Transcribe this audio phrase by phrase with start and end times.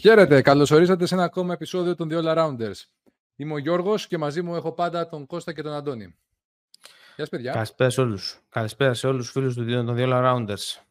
[0.00, 2.84] Χαίρετε, καλώ ορίσατε σε ένα ακόμα επεισόδιο των The All Arounders.
[3.36, 6.04] Είμαι ο Γιώργος και μαζί μου έχω πάντα τον Κώστα και τον Αντώνη.
[6.04, 6.14] Γεια
[7.16, 7.52] σας, παιδιά.
[7.52, 8.40] Καλησπέρα σε όλους.
[8.48, 10.82] Καλησπέρα σε όλους τους φίλους του των The All Arounders.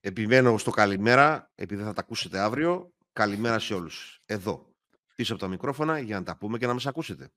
[0.00, 2.92] Επιμένω στο καλημέρα, επειδή θα τα ακούσετε αύριο.
[3.12, 4.22] Καλημέρα σε όλους.
[4.26, 4.66] Εδώ,
[5.14, 7.30] πίσω από τα μικρόφωνα, για να τα πούμε και να μας ακούσετε.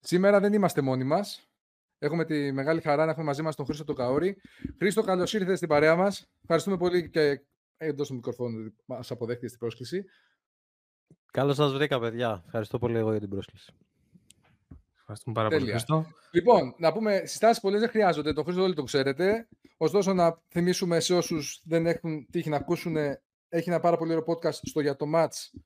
[0.00, 1.48] Σήμερα δεν είμαστε μόνοι μας.
[1.98, 4.36] Έχουμε τη μεγάλη χαρά να έχουμε μαζί μας τον Χρήστο τον Καόρη.
[4.78, 6.26] Χρήστο, καλώς ήρθατε στην παρέα μας.
[6.42, 7.40] Ευχαριστούμε πολύ και
[7.76, 10.04] εντός του μικροφόνου ότι μας αποδέχτηκε την πρόσκληση.
[11.32, 12.42] Καλώς σας βρήκα, παιδιά.
[12.44, 13.72] Ευχαριστώ πολύ εγώ για την πρόσκληση.
[14.98, 16.06] Ευχαριστούμε πάρα πολύ, Χρήστο.
[16.30, 18.32] Λοιπόν, να πούμε, συστάσεις πολλές δεν χρειάζονται.
[18.32, 19.48] Το Χρήστο όλοι το ξέρετε.
[19.76, 22.96] Ωστόσο, να θυμίσουμε σε όσους δεν έχουν τύχει να ακούσουν,
[23.48, 25.58] έχει ένα πάρα πολύ ωραίο podcast στο για το Match.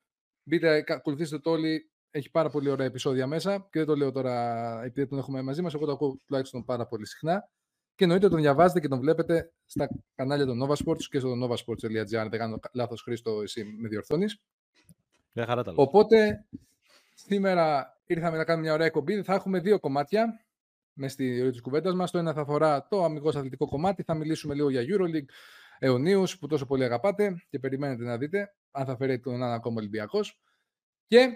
[0.43, 1.91] Μπείτε, ακολουθήστε το όλοι.
[2.11, 5.63] Έχει πάρα πολύ ωραία επεισόδια μέσα και δεν το λέω τώρα επειδή τον έχουμε μαζί
[5.63, 5.75] μας.
[5.75, 7.51] Εγώ το ακούω τουλάχιστον πάρα πολύ συχνά.
[8.01, 12.15] Και εννοείται τον διαβάζετε και τον βλέπετε στα κανάλια των Nova Sports και στο novasports.gr.
[12.15, 14.41] Αν δεν κάνω λάθος, Χρήστο, εσύ με διορθώνεις.
[15.33, 16.45] Μια χαρά τα Οπότε,
[17.15, 19.23] σήμερα ήρθαμε να κάνουμε μια ωραία εκπομπή.
[19.23, 20.45] Θα έχουμε δύο κομμάτια
[20.93, 22.11] μες στη ροή της κουβέντας μας.
[22.11, 24.03] Το ένα θα αφορά το αμυγός αθλητικό κομμάτι.
[24.03, 25.29] Θα μιλήσουμε λίγο για Euroleague
[25.79, 29.77] αιωνίους που τόσο πολύ αγαπάτε και περιμένετε να δείτε αν θα φέρει τον έναν ακόμα
[29.79, 30.41] Ολυμπιακός.
[31.07, 31.29] Και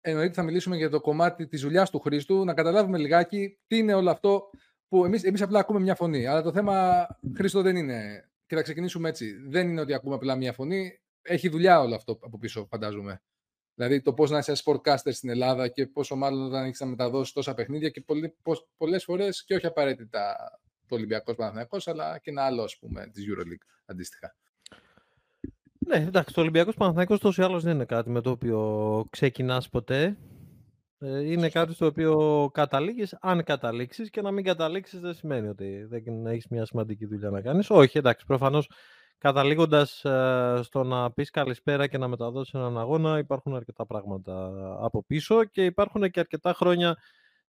[0.00, 3.94] εννοείται θα μιλήσουμε για το κομμάτι της δουλειάς του Χρήστου, να καταλάβουμε λιγάκι τι είναι
[3.94, 4.50] όλο αυτό
[4.88, 6.26] που εμείς, εμείς απλά ακούμε μια φωνή.
[6.26, 8.28] Αλλά το θέμα, Χρήστο, δεν είναι.
[8.46, 9.32] Και θα ξεκινήσουμε έτσι.
[9.48, 11.00] Δεν είναι ότι ακούμε απλά μια φωνή.
[11.22, 13.22] Έχει δουλειά όλο αυτό από πίσω, φαντάζομαι.
[13.74, 17.32] Δηλαδή το πώς να είσαι sportcaster στην Ελλάδα και πόσο μάλλον όταν έχεις να μεταδώσεις
[17.32, 18.04] τόσα παιχνίδια και
[18.76, 20.36] πολλές φορές και όχι απαραίτητα
[20.86, 24.36] το Ολυμπιακός Παναθυνακό, αλλά και ένα άλλο, ας πούμε, της Euroleague αντίστοιχα.
[25.78, 29.68] Ναι, εντάξει, το Ολυμπιακός Παναθυνακό τόσο ή άλλως δεν είναι κάτι με το οποίο ξεκινάς
[29.68, 30.16] ποτέ.
[31.04, 35.84] Ε, είναι κάτι στο οποίο καταλήγεις, αν καταλήξεις και να μην καταλήξεις δεν σημαίνει ότι
[35.84, 37.70] δεν έχεις μια σημαντική δουλειά να κάνεις.
[37.70, 38.70] Όχι, εντάξει, προφανώς
[39.18, 45.04] καταλήγοντας ε, στο να πεις καλησπέρα και να μεταδώσεις έναν αγώνα υπάρχουν αρκετά πράγματα από
[45.04, 46.96] πίσω και υπάρχουν και αρκετά χρόνια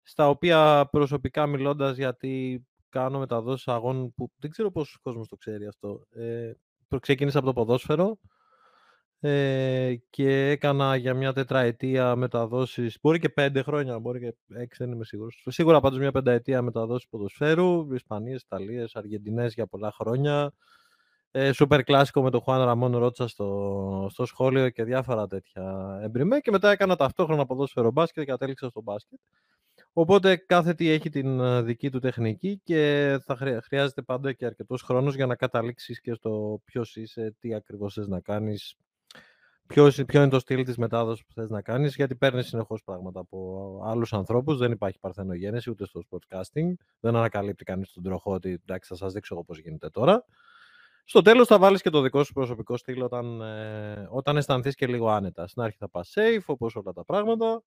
[0.02, 5.66] στα οποία προσωπικά μιλώντας γιατί κάνω μεταδόσεις αγώνων που δεν ξέρω πόσος κόσμος το ξέρει
[5.66, 6.06] αυτό.
[6.10, 6.52] Ε,
[7.00, 8.18] ξεκίνησα από το ποδόσφαιρο,
[9.26, 14.92] ε, και έκανα για μια τετραετία μεταδόσεις, μπορεί και πέντε χρόνια, μπορεί και έξι, δεν
[14.92, 15.44] είμαι σίγουρος.
[15.48, 20.52] Σίγουρα πάντως μια πενταετία μεταδόσεις ποδοσφαίρου, Ισπανίες, Ιταλίες, Αργεντινές για πολλά χρόνια.
[21.30, 26.38] Ε, σούπερ κλάσικο με τον Χουάν Ραμόν Ρότσα στο, στο σχόλιο και διάφορα τέτοια εμπριμέ
[26.38, 29.18] και μετά έκανα ταυτόχρονα ποδόσφαιρο μπάσκετ και κατέληξα στο μπάσκετ.
[29.92, 34.82] Οπότε κάθε τι έχει την ε, δική του τεχνική και θα χρειάζεται πάντα και αρκετός
[34.82, 38.76] χρόνος για να καταλήξεις και στο ποιος είσαι, τι ακριβώς θες να κάνεις,
[39.66, 43.20] ποιος, ποιο είναι το στυλ της μετάδοσης που θες να κάνεις, γιατί παίρνεις συνεχώς πράγματα
[43.20, 48.50] από άλλους ανθρώπους, δεν υπάρχει παρθενογένεση ούτε στο sportscasting, δεν ανακαλύπτει κανείς τον τροχό ότι
[48.50, 50.24] εντάξει θα σας δείξω εγώ πώς γίνεται τώρα.
[51.04, 54.86] Στο τέλος θα βάλεις και το δικό σου προσωπικό στυλ όταν, ε, όταν αισθανθείς και
[54.86, 55.46] λίγο άνετα.
[55.46, 57.62] Στην αρχή θα πας safe, όπως όλα τα πράγματα,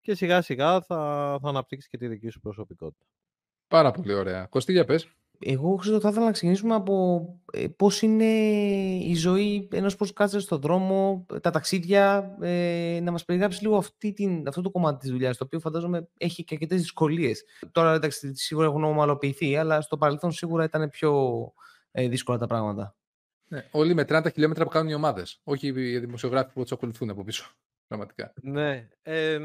[0.00, 3.04] και σιγά σιγά θα, θα αναπτύξεις και τη δική σου προσωπικότητα.
[3.68, 4.46] Πάρα πολύ ωραία.
[4.46, 5.08] Κωστή, για πες.
[5.46, 8.24] Εγώ Χρήστο, θα ήθελα να ξεκινήσουμε από ε, πώς είναι
[9.04, 14.48] η ζωή ενός κάτσε στον δρόμο, τα ταξίδια, ε, να μας περιγράψεις λίγο αυτή την,
[14.48, 17.44] αυτό το κομμάτι της δουλειάς, το οποίο φαντάζομαι έχει και αρκετές δυσκολίες.
[17.72, 21.52] Τώρα εντάξει, σίγουρα έχουν ομαλοποιηθεί, αλλά στο παρελθόν σίγουρα ήταν πιο
[21.90, 22.96] ε, δύσκολα τα πράγματα.
[23.48, 27.10] Ναι, όλοι με 30 χιλιόμετρα που κάνουν οι ομάδες, όχι οι δημοσιογράφοι που τους ακολουθούν
[27.10, 27.50] από πίσω.
[27.86, 28.32] Πραγματικά.
[28.42, 28.88] Ναι.
[29.02, 29.38] Ε,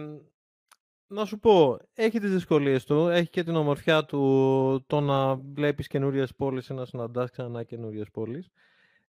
[1.12, 5.88] να σου πω, έχει τις δυσκολίες του, έχει και την ομορφιά του το να βλέπεις
[5.88, 8.50] καινούριες πόλεις ή να συναντάς ξανά καινούριες πόλεις.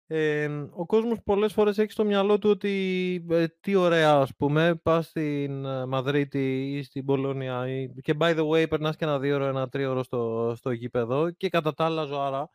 [0.06, 4.74] Ε, ο κόσμος πολλές φορές έχει στο μυαλό του ότι ε, τι ωραία ας πούμε,
[4.82, 7.66] πας στην ε, Μαδρίτη ή στην Πολωνία
[8.02, 11.48] και by the way περνάς και ένα δύο ώρο, ένα τρίωρο στο, στο γήπεδο και
[11.48, 12.50] κατά τα άλλα ζωάρα.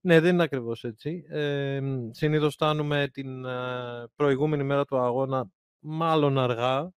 [0.00, 1.24] Ναι, δεν είναι ακριβώς έτσι.
[1.28, 1.80] Ε,
[2.10, 3.50] συνήθως φτάνουμε την ε,
[4.16, 6.92] προηγούμενη μέρα του αγώνα μάλλον αργά,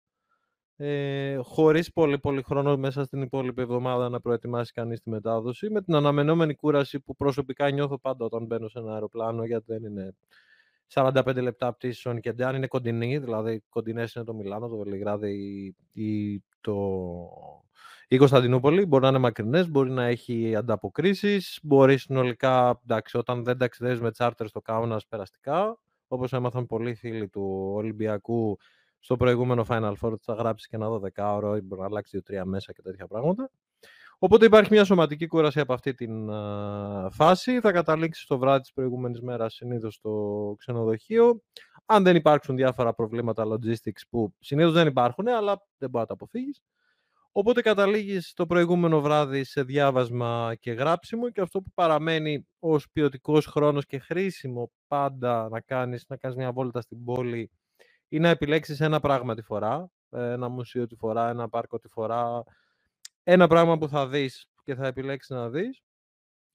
[0.79, 5.81] ε, χωρίς πολύ πολύ χρόνο μέσα στην υπόλοιπη εβδομάδα να προετοιμάσει κανείς τη μετάδοση, με
[5.81, 10.15] την αναμενόμενη κούραση που προσωπικά νιώθω πάντα όταν μπαίνω σε ένα αεροπλάνο, γιατί δεν είναι
[10.93, 16.43] 45 λεπτά πτήσεων και αν είναι κοντινή, δηλαδή κοντινές είναι το Μιλάνο, το Βελιγράδι ή
[16.61, 16.75] το...
[18.07, 23.57] Η Κωνσταντινούπολη μπορεί να είναι μακρινές, μπορεί να έχει ανταποκρίσεις, μπορεί συνολικά, εντάξει, όταν δεν
[23.57, 28.57] ταξιδεύεις με τσάρτερ στο κάουνας περαστικά, όπως έμαθαν πολλοί φίλοι του Ολυμπιακού
[29.07, 32.73] στο προηγούμενο Final Four θα γράψεις και ένα 12ωρο ή μπορεί να αλλάξει 2-3 μέσα
[32.73, 33.51] και τέτοια πράγματα.
[34.19, 36.29] Οπότε υπάρχει μια σωματική κούραση από αυτή την
[37.11, 37.59] φάση.
[37.59, 41.41] Θα καταλήξεις στο βράδυ της προηγούμενης μέρας συνήθως στο ξενοδοχείο.
[41.85, 46.13] Αν δεν υπάρξουν διάφορα προβλήματα logistics που συνήθως δεν υπάρχουν, αλλά δεν μπορεί να τα
[46.13, 46.61] αποφύγεις.
[47.31, 53.45] Οπότε καταλήγεις το προηγούμενο βράδυ σε διάβασμα και γράψιμο και αυτό που παραμένει ως ποιοτικός
[53.45, 57.51] χρόνος και χρήσιμο πάντα να κάνεις, να κάνεις μια βόλτα στην πόλη
[58.09, 62.43] ή να επιλέξεις ένα πράγμα τη φορά, ένα μουσείο τη φορά, ένα πάρκο τη φορά,
[63.23, 65.81] ένα πράγμα που θα δεις και θα επιλέξεις να δεις,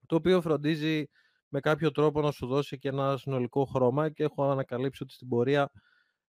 [0.06, 1.08] το οποίο φροντίζει
[1.48, 5.28] με κάποιο τρόπο να σου δώσει και ένα συνολικό χρώμα και έχω ανακαλύψει ότι στην
[5.28, 5.70] πορεία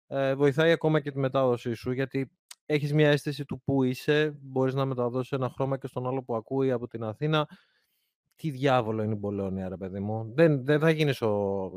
[0.06, 2.30] ε, βοηθάει ακόμα και τη μετάδοσή σου, γιατί
[2.66, 6.34] έχεις μια αίσθηση του που είσαι, μπορείς να μεταδώσεις ένα χρώμα και στον άλλο που
[6.34, 7.48] ακούει από την Αθήνα.
[8.36, 10.32] Τι διάβολο είναι η Μπολόνια, ρε παιδί μου.
[10.34, 11.70] Δεν, δεν θα γίνεις ο,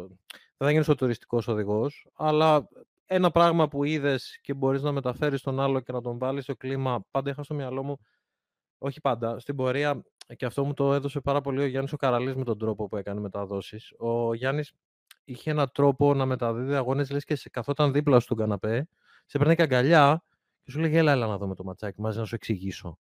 [0.58, 2.68] δεν θα γίνεις ο τουριστικός οδηγός, αλλά
[3.08, 6.56] ένα πράγμα που είδες και μπορείς να μεταφέρεις στον άλλο και να τον βάλεις στο
[6.56, 7.98] κλίμα, πάντα είχα στο μυαλό μου,
[8.78, 10.04] όχι πάντα, στην πορεία,
[10.36, 12.98] και αυτό μου το έδωσε πάρα πολύ ο Γιάννης ο Καραλής με τον τρόπο που
[12.98, 13.94] έκανε μεταδόσεις.
[13.98, 14.74] Ο Γιάννης
[15.24, 18.88] είχε έναν τρόπο να μεταδίδει αγώνες, λες και σε καθόταν δίπλα στον καναπέ,
[19.26, 20.24] σε παίρνει αγκαλιά
[20.64, 23.00] και σου λέγει έλα, έλα να δούμε το ματσάκι μαζί να σου εξηγήσω.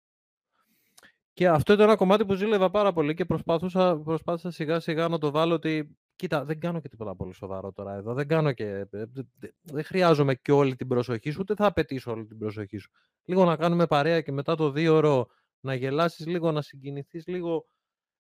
[1.33, 5.17] Και αυτό ήταν ένα κομμάτι που ζήλευα πάρα πολύ και προσπάθησα, προσπάθησα σιγά σιγά να
[5.17, 8.13] το βάλω ότι κοίτα, δεν κάνω και τίποτα πολύ σοβαρό τώρα εδώ.
[8.13, 9.03] Δεν, κάνω και, ε,
[9.61, 12.91] δεν χρειάζομαι και όλη την προσοχή σου, ούτε θα απαιτήσω όλη την προσοχή σου.
[13.23, 15.27] Λίγο να κάνουμε παρέα και μετά το δύο ώρο
[15.59, 17.67] να γελάσεις λίγο, να συγκινηθείς λίγο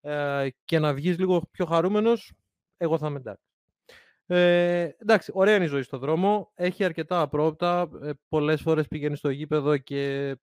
[0.01, 2.34] ε, και να βγεις λίγο πιο χαρούμενος,
[2.78, 3.45] εγώ θα είμαι εντάξει.
[4.25, 6.51] Ε, εντάξει, ωραία είναι η ζωή στον δρόμο.
[6.56, 7.90] Έχει αρκετά απρόπτα.
[8.01, 10.36] Ε, πολλές φορές πηγαίνεις στο γήπεδο και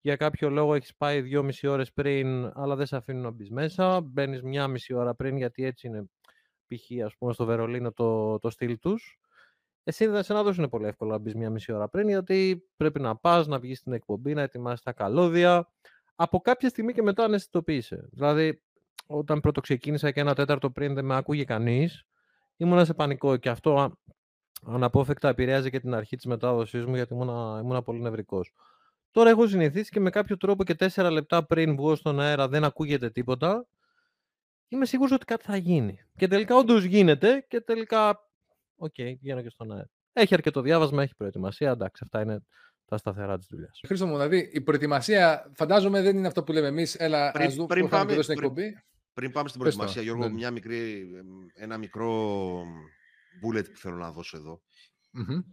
[0.00, 4.00] για κάποιο λόγο έχεις πάει δυόμιση ώρες πριν, αλλά δεν σε αφήνουν να μπεις μέσα.
[4.00, 6.04] Μπαίνεις μια μισή ώρα πριν, γιατί έτσι είναι
[6.66, 7.04] π.χ.
[7.04, 9.20] ας πούμε στο Βερολίνο το, το στυλ τους.
[9.84, 13.00] Εσύ δεν σε να δώσουν πολύ εύκολο να μπεις μια μισή ώρα πριν, γιατί πρέπει
[13.00, 15.68] να πας, να βγεις στην εκπομπή, να ετοιμάσεις τα καλώδια.
[16.14, 18.08] Από κάποια στιγμή και μετά αναισθητοποίησε.
[18.10, 18.62] Δηλαδή,
[19.06, 22.06] όταν πρώτο ξεκίνησα και ένα τέταρτο πριν δεν με άκουγε κανείς,
[22.56, 23.98] ήμουνα σε πανικό και αυτό
[24.66, 28.52] αναπόφευκτα επηρέαζε και την αρχή της μετάδοσής μου γιατί ήμουνα, ήμουνα πολύ νευρικός.
[29.10, 32.64] Τώρα έχω συνηθίσει και με κάποιο τρόπο και τέσσερα λεπτά πριν βγω στον αέρα δεν
[32.64, 33.66] ακούγεται τίποτα.
[34.68, 35.98] Είμαι σίγουρος ότι κάτι θα γίνει.
[36.16, 38.30] Και τελικά όντως γίνεται και τελικά,
[38.76, 39.90] OK, okay, βγαίνω και στον αέρα.
[40.12, 42.40] Έχει αρκετό διάβασμα, έχει προετοιμασία, εντάξει, αυτά είναι
[42.84, 43.80] τα σταθερά της δουλειάς.
[43.86, 46.94] Χρήστο μου, δηλαδή η προετοιμασία φαντάζομαι δεν είναι αυτό που λέμε εμείς.
[46.94, 48.82] Έλα, πριν, δούμε πριν, πάμε, στην εκπομπή.
[49.12, 50.32] Πριν πάμε στην προετοιμασία, Γιώργο, ναι.
[50.32, 51.08] μια μικρή,
[51.54, 52.62] ένα μικρό
[53.44, 54.62] bullet που θέλω να δώσω εδώ.
[55.18, 55.44] Mm-hmm.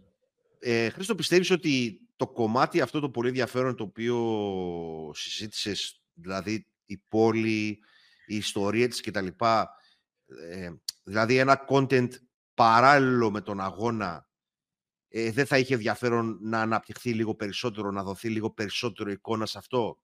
[0.58, 4.18] Ε, Χρήστο, πιστεύεις ότι το κομμάτι αυτό το πολύ ενδιαφέρον το οποίο
[5.14, 7.78] συζήτησες, δηλαδή η πόλη,
[8.26, 9.26] η ιστορία της κτλ.
[10.50, 10.70] Ε,
[11.02, 12.08] δηλαδή ένα content
[12.54, 14.28] παράλληλο με τον αγώνα
[15.08, 19.58] ε, δεν θα είχε ενδιαφέρον να αναπτυχθεί λίγο περισσότερο, να δοθεί λίγο περισσότερο εικόνα σε
[19.58, 19.98] αυτό.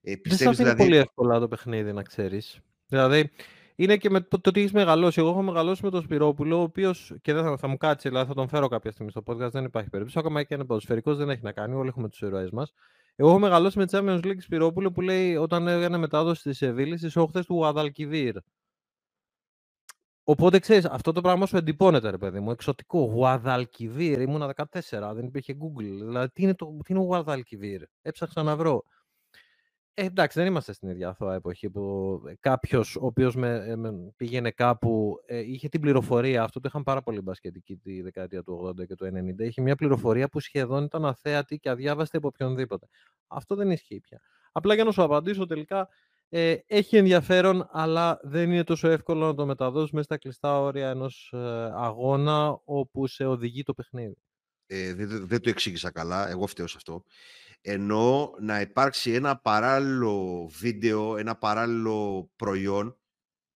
[0.00, 0.76] Ε, δεν θα δηλαδή...
[0.76, 2.60] πολύ εύκολα το παιχνίδι, να ξέρεις.
[2.86, 3.30] Δηλαδή,
[3.74, 5.20] είναι και με το, ότι έχεις μεγαλώσει.
[5.20, 8.28] Εγώ έχω μεγαλώσει με τον Σπυρόπουλο, ο οποίος και δεν θα, θα μου κάτσει, δηλαδή
[8.28, 10.18] θα τον φέρω κάποια στιγμή στο podcast, δεν υπάρχει περίπτωση.
[10.18, 11.74] Ακόμα και είναι ποδοσφαιρικός, δεν έχει να κάνει.
[11.74, 12.72] Όλοι έχουμε τους ηρωέ μας.
[13.18, 17.18] Εγώ έχω μεγαλώσει με Champions League Σπυρόπουλο που λέει όταν έκανε μετάδοση στη Σεβίλης στι
[17.18, 18.36] όχθες του Γουαδαλκιβίρ.
[20.24, 22.50] Οπότε ξέρεις, αυτό το πράγμα σου εντυπώνεται, ρε παιδί μου.
[22.50, 23.00] Εξωτικό.
[23.00, 24.20] Γουαδαλκιβίρ.
[24.20, 25.82] Ήμουνα 14, δεν υπήρχε Google.
[25.82, 27.82] Δηλαδή, τι είναι, το, τι είναι ο Γουαδαλκιβίρ.
[28.02, 28.84] Έψαξα να βρω.
[29.98, 34.12] Ε, εντάξει, δεν είμαστε στην ίδια αθώα εποχή που κάποιος ο οποίος με, ε, με,
[34.16, 36.42] πήγαινε κάπου ε, είχε την πληροφορία.
[36.42, 39.06] Αυτό το είχαν πάρα πολύ μπασκετική τη δεκαετία του 80 και του
[39.36, 39.40] 90.
[39.40, 42.86] Είχε μια πληροφορία που σχεδόν ήταν αθέατη και αδιάβαστη από οποιονδήποτε.
[43.26, 44.20] Αυτό δεν ισχύει πια.
[44.52, 45.88] Απλά για να σου απαντήσω τελικά,
[46.28, 50.90] ε, έχει ενδιαφέρον, αλλά δεν είναι τόσο εύκολο να το μεταδώσεις μέσα στα κλειστά όρια
[50.90, 51.38] ενός ε,
[51.74, 54.16] αγώνα όπου σε οδηγεί το παιχνίδι.
[54.66, 56.28] Ε, δεν, δεν το εξήγησα καλά.
[56.28, 57.04] Εγώ φταίω σε αυτό
[57.68, 62.98] ενώ να υπάρξει ένα παράλληλο βίντεο, ένα παράλληλο προϊόν,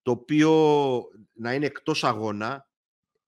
[0.03, 1.03] το οποίο
[1.33, 2.69] να είναι εκτός αγώνα,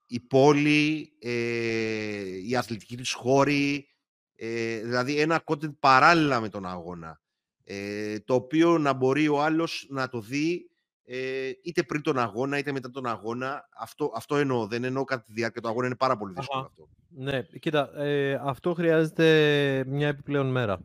[0.07, 3.89] η πόλη, ε, η αθλητική της χώρη,
[4.37, 7.21] ε, δηλαδή ένα content παράλληλα με τον αγώνα,
[7.65, 10.71] ε, το οποίο να μπορεί ο άλλος να το δει
[11.05, 13.69] ε, είτε πριν τον αγώνα είτε μετά τον αγώνα.
[13.79, 14.67] Αυτό, αυτό εννοώ.
[14.67, 15.87] Δεν εννοώ κατά τη διάρκεια του αγώνα.
[15.87, 16.89] Είναι πάρα πολύ δύσκολο αυτό.
[17.09, 20.81] Ναι, κοίτα, ε, αυτό χρειάζεται μια επιπλέον μέρα.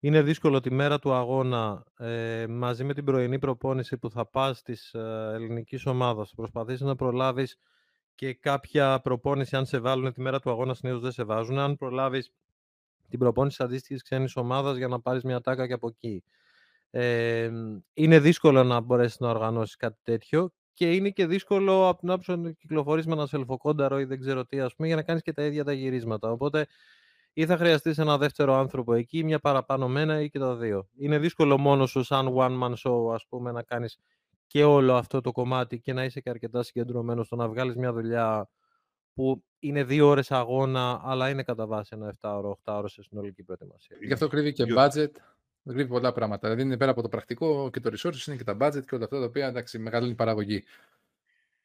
[0.00, 4.62] Είναι δύσκολο τη μέρα του αγώνα ε, μαζί με την πρωινή προπόνηση που θα πας
[4.62, 6.28] της ε, ελληνικής ομάδας.
[6.28, 7.58] Θα προσπαθήσεις να προλάβεις
[8.14, 11.58] και κάποια προπόνηση αν σε βάλουν τη μέρα του αγώνα συνήθως δεν σε βάζουν.
[11.58, 12.32] Αν προλάβεις
[13.08, 16.24] την προπόνηση αντίστοιχης ξένης ομάδας για να πάρεις μια τάκα και από εκεί.
[16.94, 17.50] Ε,
[17.92, 22.36] είναι δύσκολο να μπορέσεις να οργανώσεις κάτι τέτοιο και είναι και δύσκολο από την άποψη
[22.36, 25.32] να κυκλοφορείς με ένα σελφοκόνταρο ή δεν ξέρω τι, ας πούμε, για να κάνεις και
[25.32, 26.30] τα ίδια τα γυρίσματα.
[26.30, 26.66] Οπότε
[27.32, 30.88] ή θα χρειαστείς ένα δεύτερο άνθρωπο εκεί, μια παραπάνω μένα ή και τα δύο.
[30.96, 33.98] Είναι δύσκολο μόνος σου, σαν one man show, ας πούμε, να κάνεις
[34.46, 37.92] και όλο αυτό το κομμάτι και να είσαι και αρκετά συγκεντρωμένος στο να βγάλεις μια
[37.92, 38.48] δουλειά
[39.14, 43.02] που είναι δύο ώρες αγώνα, αλλά είναι κατά βάση ένα 7 ώρο, 8 ώρο σε
[43.02, 43.96] συνολική προετοιμασία.
[44.00, 45.10] Γι' αυτό κρύβει και budget
[45.64, 46.48] Κρύβει πολλά πράγματα.
[46.48, 49.04] Δηλαδή είναι πέρα από το πρακτικό και το resources, είναι και τα budget και όλα
[49.04, 50.64] αυτά τα οποία εντάξει, μεγαλώνει η παραγωγή.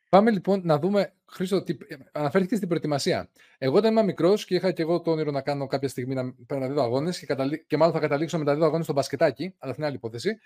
[0.10, 1.78] Πάμε λοιπόν να δούμε, Χρήστο, τι...
[2.12, 3.30] αναφέρθηκες στην προετοιμασία.
[3.58, 6.24] Εγώ όταν ήμουν μικρός και είχα και εγώ το όνειρο να κάνω κάποια στιγμή να,
[6.48, 7.66] να δίδω αγώνες και, καταλή...
[7.68, 10.38] και μάλλον θα καταλήξω με τα δίδω αγώνες στο μπασκετάκι, αλλά αυτή είναι άλλη υπόθεση.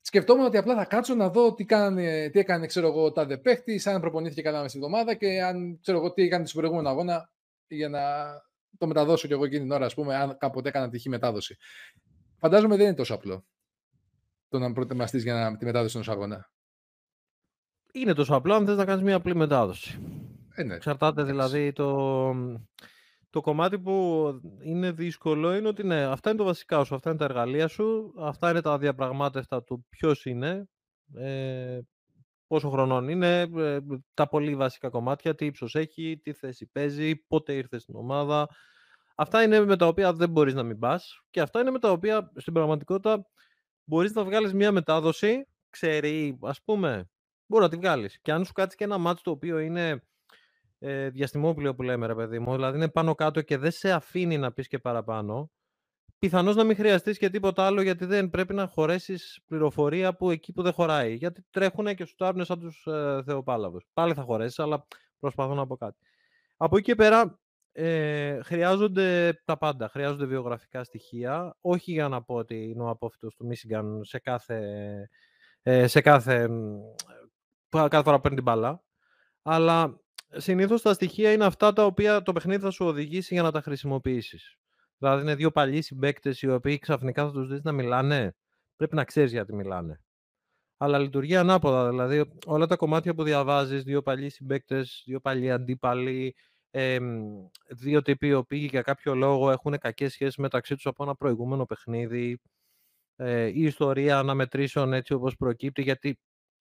[0.00, 3.86] Σκεφτόμουν ότι απλά θα κάτσω να δω τι, κάνει, τι έκανε ξέρω εγώ, τάδε παίχτης,
[3.86, 7.30] αν προπονήθηκε καλά μέσα στη εβδομάδα και αν ξέρω εγώ τι έκανε στον προηγούμενο αγώνα
[7.66, 8.00] για να
[8.78, 11.56] το μεταδώσω κι εγώ εκείνη την ώρα, ας πούμε, αν κάποτε έκανα τυχή μετάδοση.
[12.46, 13.46] Φαντάζομαι δεν είναι τόσο απλό
[14.48, 16.50] το να προετοιμαστείς για τη μετάδοση ενός αγώνα.
[17.92, 19.98] Είναι τόσο απλό αν θες να κάνεις μια απλή μετάδοση.
[20.54, 20.74] Ε, ναι.
[20.74, 22.32] Εξαρτάται δηλαδή το,
[23.30, 24.26] το κομμάτι που
[24.62, 28.14] είναι δύσκολο είναι ότι ναι, αυτά είναι το βασικά σου, αυτά είναι τα εργαλεία σου,
[28.18, 30.68] αυτά είναι τα διαπραγμάτευτα του ποιος είναι,
[31.14, 31.78] ε,
[32.46, 33.78] πόσο χρονών είναι, ε,
[34.14, 38.48] τα πολύ βασικά κομμάτια, τι ύψος έχει, τι θέση παίζει, πότε ήρθε στην ομάδα.
[39.18, 41.90] Αυτά είναι με τα οποία δεν μπορείς να μην πας και αυτά είναι με τα
[41.90, 43.26] οποία στην πραγματικότητα
[43.84, 47.10] μπορείς να βγάλεις μια μετάδοση, ξέρει, ας πούμε,
[47.46, 48.20] μπορεί να τη βγάλεις.
[48.20, 50.02] Και αν σου κάτσει και ένα μάτσο το οποίο είναι
[50.78, 54.38] ε, διαστημόπλαιο που λέμε, ρε παιδί μου, δηλαδή είναι πάνω κάτω και δεν σε αφήνει
[54.38, 55.50] να πεις και παραπάνω,
[56.18, 60.52] πιθανώς να μην χρειαστείς και τίποτα άλλο γιατί δεν πρέπει να χωρέσεις πληροφορία που εκεί
[60.52, 61.14] που δεν χωράει.
[61.14, 63.86] Γιατί τρέχουν και σου τάρουν σαν τους ε, Θεοπάλαβους.
[63.92, 64.86] Πάλι θα χωρέσεις, αλλά
[65.18, 65.98] προσπαθώ να πω κάτι.
[66.56, 67.40] Από εκεί και πέρα
[67.78, 69.88] ε, χρειάζονται τα πάντα.
[69.88, 71.56] Χρειάζονται βιογραφικά στοιχεία.
[71.60, 74.60] Όχι για να πω ότι είναι ο απόφυτος του Μίσιγκαν σε κάθε,
[75.62, 76.48] ε, σε κάθε,
[77.68, 78.82] κάθε φορά που παίρνει την μπάλα.
[79.42, 83.50] Αλλά συνήθως τα στοιχεία είναι αυτά τα οποία το παιχνίδι θα σου οδηγήσει για να
[83.50, 84.56] τα χρησιμοποιήσεις.
[84.98, 88.36] Δηλαδή είναι δύο παλιοί συμπαίκτες οι οποίοι ξαφνικά θα τους δεις να μιλάνε.
[88.76, 90.00] Πρέπει να ξέρεις γιατί μιλάνε.
[90.76, 91.88] Αλλά λειτουργεί ανάποδα.
[91.88, 96.34] Δηλαδή όλα τα κομμάτια που διαβάζεις, δύο παλιοί συμπαίκτες, δύο παλιοί αντίπαλοι,
[96.78, 96.98] ε,
[97.68, 101.66] δύο τύποι οι οποίοι για κάποιο λόγο έχουν κακές σχέσεις μεταξύ τους από ένα προηγούμενο
[101.66, 102.40] παιχνίδι.
[103.16, 106.08] Ε, η ιστορία αναμετρήσεων έτσι όπως προκύπτει, γιατί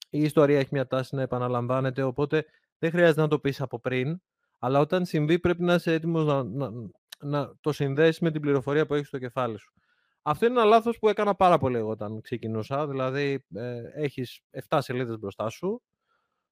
[0.09, 2.45] η ιστορία έχει μια τάση να επαναλαμβάνεται, οπότε
[2.79, 4.21] δεν χρειάζεται να το πεις από πριν,
[4.59, 6.71] αλλά όταν συμβεί πρέπει να είσαι έτοιμος να, να,
[7.19, 9.73] να το συνδέσεις με την πληροφορία που έχεις στο κεφάλι σου.
[10.21, 12.87] Αυτό είναι ένα λάθος που έκανα πάρα πολύ εγώ όταν ξεκινούσα.
[12.87, 15.81] Δηλαδή, ε, έχεις 7 σελίδες μπροστά σου.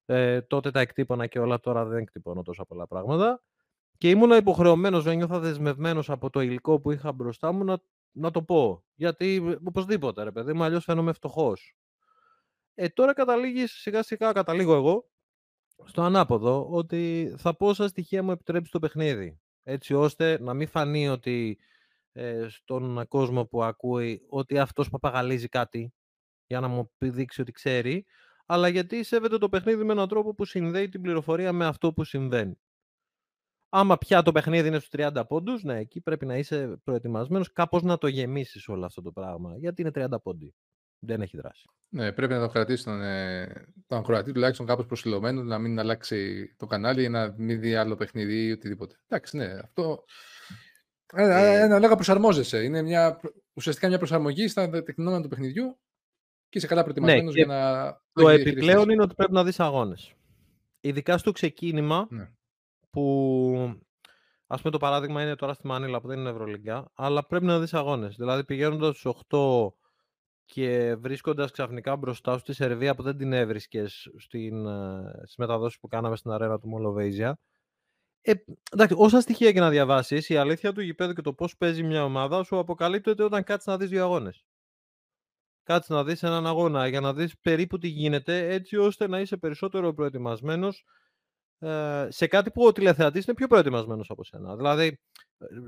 [0.05, 3.41] Ε, τότε τα εκτύπωνα και όλα, τώρα δεν εκτυπώνω τόσα πολλά πράγματα.
[3.97, 7.77] Και ήμουν υποχρεωμένος, δεν νιώθα δεσμευμένος από το υλικό που είχα μπροστά μου να,
[8.11, 8.83] να το πω.
[8.95, 11.75] Γιατί οπωσδήποτε, ρε παιδί μου, αλλιώς φαίνομαι φτωχός.
[12.73, 15.09] Ε, τώρα καταλήγεις, σιγά σιγά καταλήγω εγώ,
[15.83, 20.67] στο ανάποδο, ότι θα πω όσα στοιχεία μου επιτρέπει το παιχνίδι έτσι ώστε να μην
[20.67, 21.57] φανεί ότι
[22.11, 25.93] ε, στον κόσμο που ακούει ότι αυτός παπαγαλίζει κάτι
[26.47, 28.05] για να μου δείξει ότι ξέρει,
[28.45, 32.03] αλλά γιατί σέβεται το παιχνίδι με έναν τρόπο που συνδέει την πληροφορία με αυτό που
[32.03, 32.59] συμβαίνει.
[33.75, 37.81] Άμα πια το παιχνίδι είναι στους 30 πόντους, ναι, εκεί πρέπει να είσαι προετοιμασμένος κάπως
[37.81, 40.53] να το γεμίσεις όλο αυτό το πράγμα, γιατί είναι 30 πόντοι.
[40.99, 41.69] Δεν έχει δράση.
[41.89, 46.47] Ναι, πρέπει να το κρατήσει τον, ε, τον ακροατή τουλάχιστον κάπως προσιλωμένος, να μην αλλάξει
[46.57, 48.95] το κανάλι ή να μην δει άλλο παιχνίδι ή οτιδήποτε.
[49.07, 50.03] Εντάξει, ναι, αυτό
[51.13, 52.63] ε, ε, ένα λόγο προσαρμόζεσαι.
[52.63, 53.19] Είναι μια,
[53.53, 55.79] ουσιαστικά μια προσαρμογή στα τεχνόμενα του παιχνιδιού
[56.49, 57.91] και είσαι καλά προετοιμασμένος ναι, για να.
[58.23, 60.13] Το επιπλέον είναι ότι πρέπει να δεις αγώνες.
[60.79, 62.29] Ειδικά στο ξεκίνημα ναι.
[62.93, 63.77] Που.
[64.47, 67.59] Α πούμε το παράδειγμα είναι τώρα στη Μανίλα που δεν είναι Ευρωλυγκά, αλλά πρέπει να
[67.59, 68.15] δεις αγώνες.
[68.15, 69.73] Δηλαδή πηγαίνοντας στου 8
[70.45, 75.79] και βρίσκοντας ξαφνικά μπροστά σου τη Σερβία που δεν την έβρισκες στην, ε, στις μεταδόσεις
[75.79, 77.39] που κάναμε στην αρένα του Μολοβέιζια.
[78.21, 78.33] Ε,
[78.71, 82.03] εντάξει, όσα στοιχεία και να διαβάσεις, η αλήθεια του γηπέδου και το πώς παίζει μια
[82.03, 84.45] ομάδα σου αποκαλύπτεται όταν κάτσεις να δεις δύο αγώνες.
[85.63, 89.37] Κάτσε να δεις έναν αγώνα για να δεις περίπου τι γίνεται, έτσι ώστε να είσαι
[89.37, 90.83] περισσότερο προετοιμασμένος ε,
[92.07, 94.55] σε κάτι που ο τηλεθεατής είναι πιο προετοιμασμένος από σένα.
[94.55, 94.99] Δηλαδή,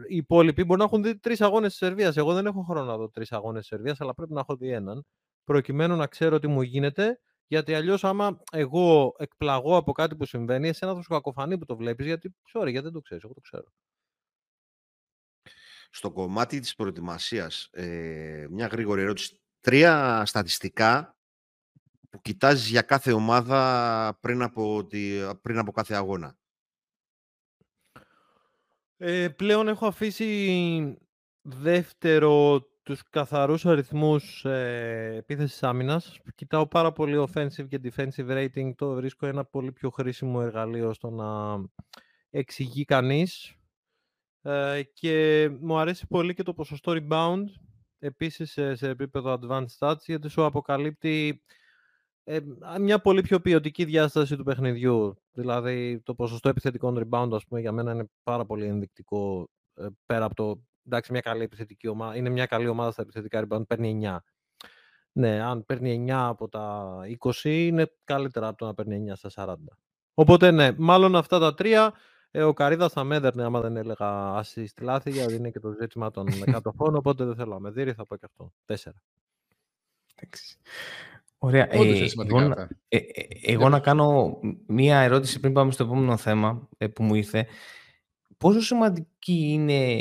[0.07, 2.17] οι υπόλοιποι μπορεί να έχουν δει τρεις αγώνες της Σερβίας.
[2.17, 4.69] Εγώ δεν έχω χρόνο να δω τρεις αγώνες της Σερβίας, αλλά πρέπει να έχω δει
[4.69, 5.05] έναν.
[5.43, 10.67] Προκειμένου να ξέρω τι μου γίνεται, γιατί αλλιώς, άμα εγώ εκπλαγώ από κάτι που συμβαίνει,
[10.67, 13.23] εσένα θα σου κακοφανεί που το βλέπεις, γιατί sorry, γιατί δεν το ξέρεις.
[13.23, 13.65] Εγώ το ξέρω.
[15.89, 19.41] Στο κομμάτι της προετοιμασίας, ε, μια γρήγορη ερώτηση.
[19.59, 21.14] Τρία στατιστικά
[22.15, 25.09] που κοιτάζεις για κάθε ομάδα πριν από, τη,
[25.41, 26.37] πριν από κάθε αγώνα.
[28.97, 30.97] Ε, πλέον έχω αφήσει
[31.41, 36.19] δεύτερο τους καθαρούς αριθμούς ε, επίθεσης άμυνας.
[36.35, 38.71] Κοιτάω πάρα πολύ offensive και defensive rating.
[38.75, 41.61] Το βρίσκω ένα πολύ πιο χρήσιμο εργαλείο στο να
[42.29, 43.55] εξηγεί κανείς.
[44.41, 47.43] Ε, και μου αρέσει πολύ και το ποσοστό rebound.
[47.99, 51.43] Επίσης σε, σε επίπεδο advanced stats, γιατί σου αποκαλύπτει
[52.27, 52.39] ε,
[52.79, 55.17] μια πολύ πιο ποιοτική διάσταση του παιχνιδιού.
[55.31, 60.25] Δηλαδή, το ποσοστό επιθετικών rebound, ας πούμε, για μένα είναι πάρα πολύ ενδεικτικό ε, πέρα
[60.25, 64.01] από το εντάξει, μια καλή επιθετική ομάδα, είναι μια καλή ομάδα στα επιθετικά rebound, παίρνει
[64.03, 64.17] 9.
[65.11, 69.29] Ναι, αν παίρνει 9 από τα 20, είναι καλύτερα από το να παίρνει 9 στα
[69.35, 69.55] 40.
[70.13, 71.93] Οπότε ναι, μάλλον αυτά τα τρία
[72.31, 75.71] ε, ο Καρίδας θα με έδερνε άμα δεν έλεγα assist λάθη, γιατί είναι και το
[75.71, 78.53] ζήτημα των κατοφών, οπότε δεν θέλω να με δει, θα πω και αυτό.
[78.65, 79.01] Τέσσερα.
[81.45, 81.67] Ωραία.
[81.69, 82.39] Ε, εγώ,
[82.87, 83.01] ε, ε,
[83.41, 87.47] εγώ να κάνω μία ερώτηση πριν πάμε στο επόμενο θέμα ε, που μου ήρθε.
[88.37, 89.93] Πόσο σημαντική είναι,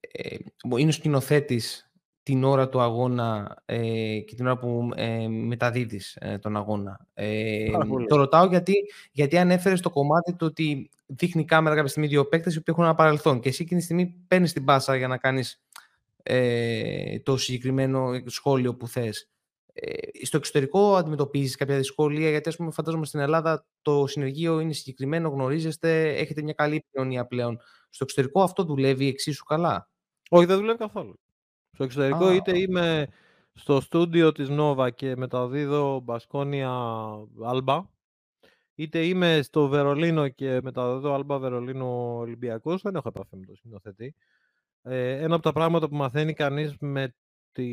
[0.00, 0.36] ε,
[0.78, 1.90] είναι ο σκηνοθέτης
[2.22, 7.70] την ώρα του αγώνα ε, και την ώρα που ε, μεταδίδεις ε, τον αγώνα; Ε,
[8.08, 8.74] το ρωτάω γιατί,
[9.12, 12.94] γιατί ανέφερε το κομμάτι του ότι δείχνει κάμερα κάποια στιγμή δύο παίκτες που έχουν ένα
[12.94, 15.62] παρελθόν και εσύ εκείνη τη στιγμή παίρνεις την πάσα για να κάνεις
[16.22, 19.29] ε, το συγκεκριμένο σχόλιο που θες.
[19.82, 24.72] Ε, στο εξωτερικό αντιμετωπίζεις κάποια δυσκολία, γιατί ας πούμε φαντάζομαι στην Ελλάδα το συνεργείο είναι
[24.72, 27.60] συγκεκριμένο, γνωρίζεστε, έχετε μια καλή κοινωνία πλέον.
[27.90, 29.90] Στο εξωτερικό αυτό δουλεύει εξίσου καλά;
[30.30, 31.20] Όχι, δεν δουλεύει καθόλου.
[31.72, 33.08] Στο εξωτερικό είτε είμαι
[33.54, 36.70] στο στούντιο της Νόβα και μεταδίδω Μπασκόνια
[37.44, 37.82] Άλμπα,
[38.74, 44.14] είτε είμαι στο Βερολίνο και μεταδίδω Άλμπα Βερολίνο Ολυμπιακός, δεν έχω επαφή με το σκηνοθετή.
[44.82, 47.14] Ε, ένα από τα πράγματα που μαθαίνει κανείς με
[47.52, 47.66] τη,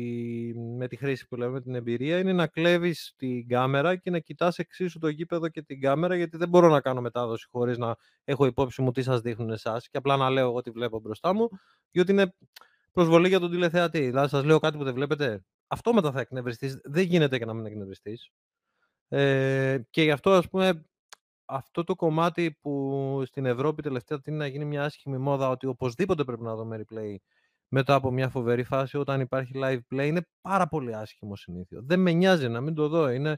[0.54, 4.58] με τη χρήση που λέμε, την εμπειρία, είναι να κλέβεις την κάμερα και να κοιτάς
[4.58, 8.46] εξίσου το γήπεδο και την κάμερα, γιατί δεν μπορώ να κάνω μετάδοση χωρίς να έχω
[8.46, 11.48] υπόψη μου τι σας δείχνουν εσάς και απλά να λέω εγώ τι βλέπω μπροστά μου,
[11.90, 12.34] διότι είναι
[12.92, 14.00] προσβολή για τον τηλεθεατή.
[14.00, 15.44] Δηλαδή, σας λέω κάτι που δεν βλέπετε.
[15.66, 16.80] Αυτό μετά θα εκνευριστείς.
[16.84, 18.30] Δεν γίνεται και να μην εκνευριστείς.
[19.08, 20.84] Ε, και γι' αυτό, ας πούμε,
[21.44, 26.24] αυτό το κομμάτι που στην Ευρώπη τελευταία είναι να γίνει μια άσχημη μόδα ότι οπωσδήποτε
[26.24, 27.16] πρέπει να δούμε replay
[27.68, 31.80] μετά από μια φοβερή φάση όταν υπάρχει live play είναι πάρα πολύ άσχημο συνήθιο.
[31.84, 33.10] Δεν με νοιάζει να μην το δω.
[33.10, 33.36] Είναι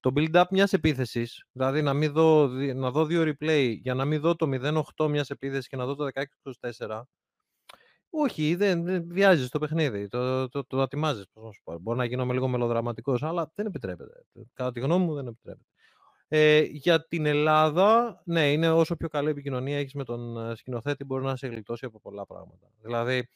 [0.00, 4.20] το build-up μιας επίθεσης, δηλαδή να, μην δω, να δω δύο replay για να μην
[4.20, 4.48] δω το
[4.96, 6.08] 0-8 μιας επίθεσης και να δω το
[6.78, 7.02] 16-24
[8.10, 10.08] όχι, δεν, δεν βιάζεις το παιχνίδι.
[10.08, 11.26] Το, το, το, ατιμάζεις.
[11.80, 14.24] Μπορεί να γίνομαι λίγο μελοδραματικός, αλλά δεν επιτρέπεται.
[14.52, 15.66] Κατά τη γνώμη μου, δεν επιτρέπεται.
[16.28, 21.04] Ε, για την Ελλάδα, ναι, είναι όσο πιο καλή επικοινωνία έχεις με τον ε, σκηνοθέτη,
[21.04, 22.70] μπορεί να σε γλιτώσει από πολλά πράγματα.
[22.82, 23.28] Δηλαδή,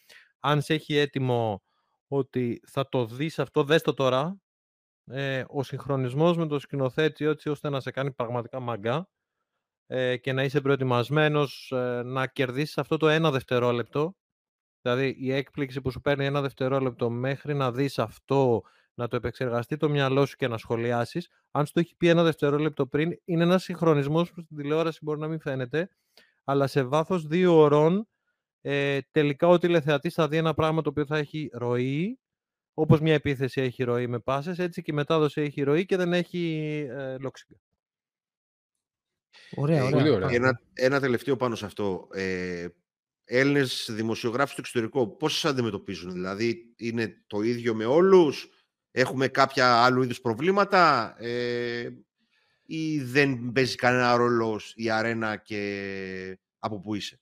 [0.42, 1.62] αν σε έχει έτοιμο
[2.09, 4.37] ότι θα το δεις αυτό, δες το τώρα.
[5.07, 9.09] Ε, ο συγχρονισμός με τον σκηνοθέτη, έτσι ώστε να σε κάνει πραγματικά μαγκά
[9.87, 14.16] ε, και να είσαι προετοιμασμένος ε, να κερδίσεις αυτό το ένα δευτερόλεπτο
[14.83, 18.62] Δηλαδή η έκπληξη που σου παίρνει ένα δευτερόλεπτο μέχρι να δεις αυτό,
[18.94, 22.22] να το επεξεργαστεί το μυαλό σου και να σχολιάσεις, αν σου το έχει πει ένα
[22.22, 25.88] δευτερόλεπτο πριν, είναι ένας συγχρονισμός που στην τηλεόραση μπορεί να μην φαίνεται,
[26.44, 28.09] αλλά σε βάθος δύο ωρών
[28.62, 32.18] ε, τελικά ο τηλεθεατής θα δει ένα πράγμα το οποίο θα έχει ροή,
[32.75, 36.12] όπως μια επίθεση έχει ροή με πάσες, έτσι και η μετάδοση έχει ροή και δεν
[36.12, 37.57] έχει ε, λόξιγκα.
[39.57, 40.29] Ωραία, ωραία.
[40.31, 42.09] Ένα, ένα τελευταίο πάνω σε αυτό.
[42.12, 42.66] Ε,
[43.25, 48.51] Έλληνες δημοσιογράφοι στο εξωτερικό, πώς σας αντιμετωπίζουν, Δηλαδή, είναι το ίδιο με όλους,
[48.90, 51.88] έχουμε κάποια άλλου είδους προβλήματα, ε,
[52.62, 57.20] ή δεν παίζει κανένα ρόλο η αρένα και από πού είσαι;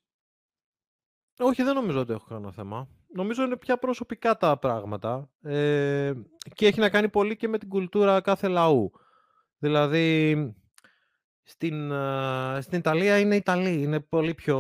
[1.43, 2.89] Όχι, δεν νομίζω ότι έχω κανένα θέμα.
[3.15, 6.13] Νομίζω είναι πια προσωπικά τα πράγματα ε,
[6.55, 8.93] και έχει να κάνει πολύ και με την κουλτούρα κάθε λαού.
[9.59, 10.37] Δηλαδή,
[11.43, 11.93] στην,
[12.61, 13.83] στην Ιταλία είναι Ιταλοί.
[13.83, 14.59] Είναι πολύ πιο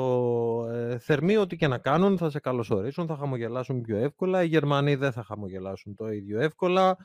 [0.71, 1.37] ε, θερμοί.
[1.37, 4.43] Ό,τι και να κάνουν θα σε καλωσορίσουν, θα χαμογελάσουν πιο εύκολα.
[4.43, 6.97] Οι Γερμανοί δεν θα χαμογελάσουν το ίδιο εύκολα.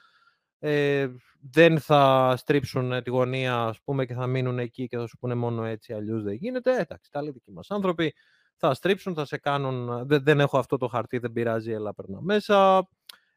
[0.59, 1.07] Ε,
[1.51, 5.35] δεν θα στρίψουν τη γωνία ας πούμε, και θα μείνουν εκεί και θα σου πούνε
[5.35, 6.71] μόνο έτσι, αλλιώς δεν γίνεται.
[6.71, 8.13] Εντάξει, τα δικοί μας άνθρωποι
[8.57, 10.07] θα στρίψουν, θα σε κάνουν.
[10.07, 12.87] Δεν, δεν έχω αυτό το χαρτί, δεν πειράζει, έλα περνά μέσα.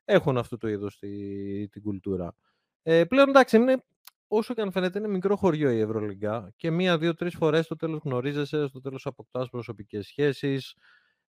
[0.05, 2.35] Έχουν αυτού του είδους τη, την κουλτούρα.
[2.83, 3.85] Ε, πλέον εντάξει, είναι
[4.29, 7.77] όσο και αν φαίνεται είναι μικρό χωριό η Ευρωλυγκά και μία, δύο, τρεις φορές στο
[7.77, 10.75] τέλος γνωρίζεσαι, στο τέλος αποκτάς προσωπικές σχέσεις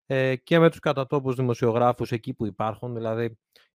[0.07, 2.95] ε, και με τους κατατόπους δημοσιογράφους εκεί που υπάρχουν.
[2.95, 3.25] Δηλαδή,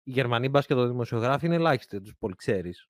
[0.04, 2.88] οι Γερμανοί μπάσκετ δημοσιογράφοι είναι ελάχιστοι, τους πολύ ξέρεις.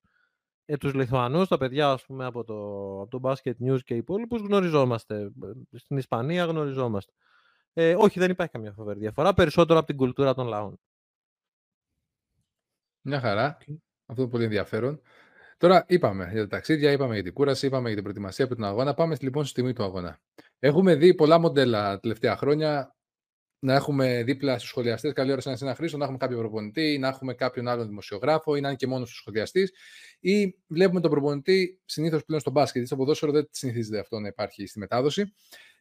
[0.66, 2.54] Ε, τους Λιθουανούς, τα παιδιά ας πούμε, από το,
[3.00, 5.30] από το Basket News και οι υπόλοιπους γνωριζόμαστε.
[5.72, 7.12] Στην Ισπανία γνωριζόμαστε.
[7.72, 10.80] Ε, όχι, δεν υπάρχει καμία φοβερή διαφορά, περισσότερο από την κουλτούρα των λαών.
[13.00, 13.58] Μια χαρά.
[14.06, 15.00] Αυτό είναι πολύ ενδιαφέρον.
[15.56, 18.64] Τώρα είπαμε για τα ταξίδια, είπαμε για την κούραση, είπαμε για την προετοιμασία από τον
[18.64, 18.94] αγώνα.
[18.94, 20.18] Πάμε λοιπόν στη τιμή του αγώνα.
[20.58, 22.94] Έχουμε δει πολλά μοντέλα τα τελευταία χρόνια
[23.64, 27.08] να έχουμε δίπλα στους σχολιαστές καλή ώρα σε ένα χρήσο, να έχουμε κάποιο προπονητή, να
[27.08, 29.72] έχουμε κάποιον άλλον δημοσιογράφο ή να είναι και μόνος ο σχολιαστής.
[30.20, 34.66] Ή βλέπουμε τον προπονητή συνήθως πλέον στο μπάσκετ, στο ποδόσφαιρο δεν συνηθίζεται αυτό να υπάρχει
[34.66, 35.34] στη μετάδοση.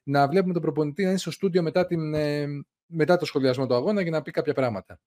[0.03, 2.47] Να βλέπουμε τον προπονητή να είναι στο στούντιο μετά, την, ε,
[2.85, 4.99] μετά το σχολιασμό του αγώνα για να πει κάποια πράγματα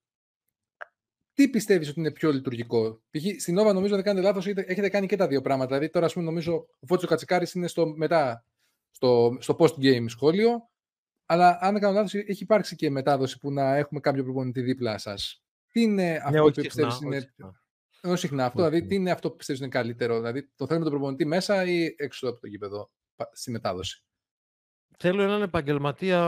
[1.33, 3.41] τι πιστεύεις ότι είναι πιο λειτουργικό; Π.χ.
[3.41, 5.67] στην Νόβα, νομίζω, δεν κάνετε λάθος, έχετε κάνει και τα δύο πράγματα.
[5.67, 8.45] Δηλαδή, τώρα, ας πούμε, νομίζω, ο Φώτσο Κατσικάρης είναι στο μετά,
[8.91, 10.69] στο, στο post-game σχόλιο.
[11.27, 14.99] Αλλά αν δεν κάνω λάθος, έχει υπάρξει και μετάδοση που να έχουμε κάποιο προπονητή δίπλα
[14.99, 15.43] σας.
[15.73, 17.21] Τι είναι Ναι, αυτό όχι που συχνά, πιστεύεις όχι είναι...
[17.21, 17.61] συχνά.
[18.03, 18.89] Όχι συχνά αυτό, Όχι δηλαδή συχνά.
[18.89, 22.29] τι είναι αυτό που πιστεύεις είναι καλύτερο, δηλαδή το θέλουμε τον προπονητή μέσα ή έξω
[22.29, 24.05] από το γήπεδο πα- στη μετάδοση;
[24.99, 26.23] Θέλω έναν επαγγελματία,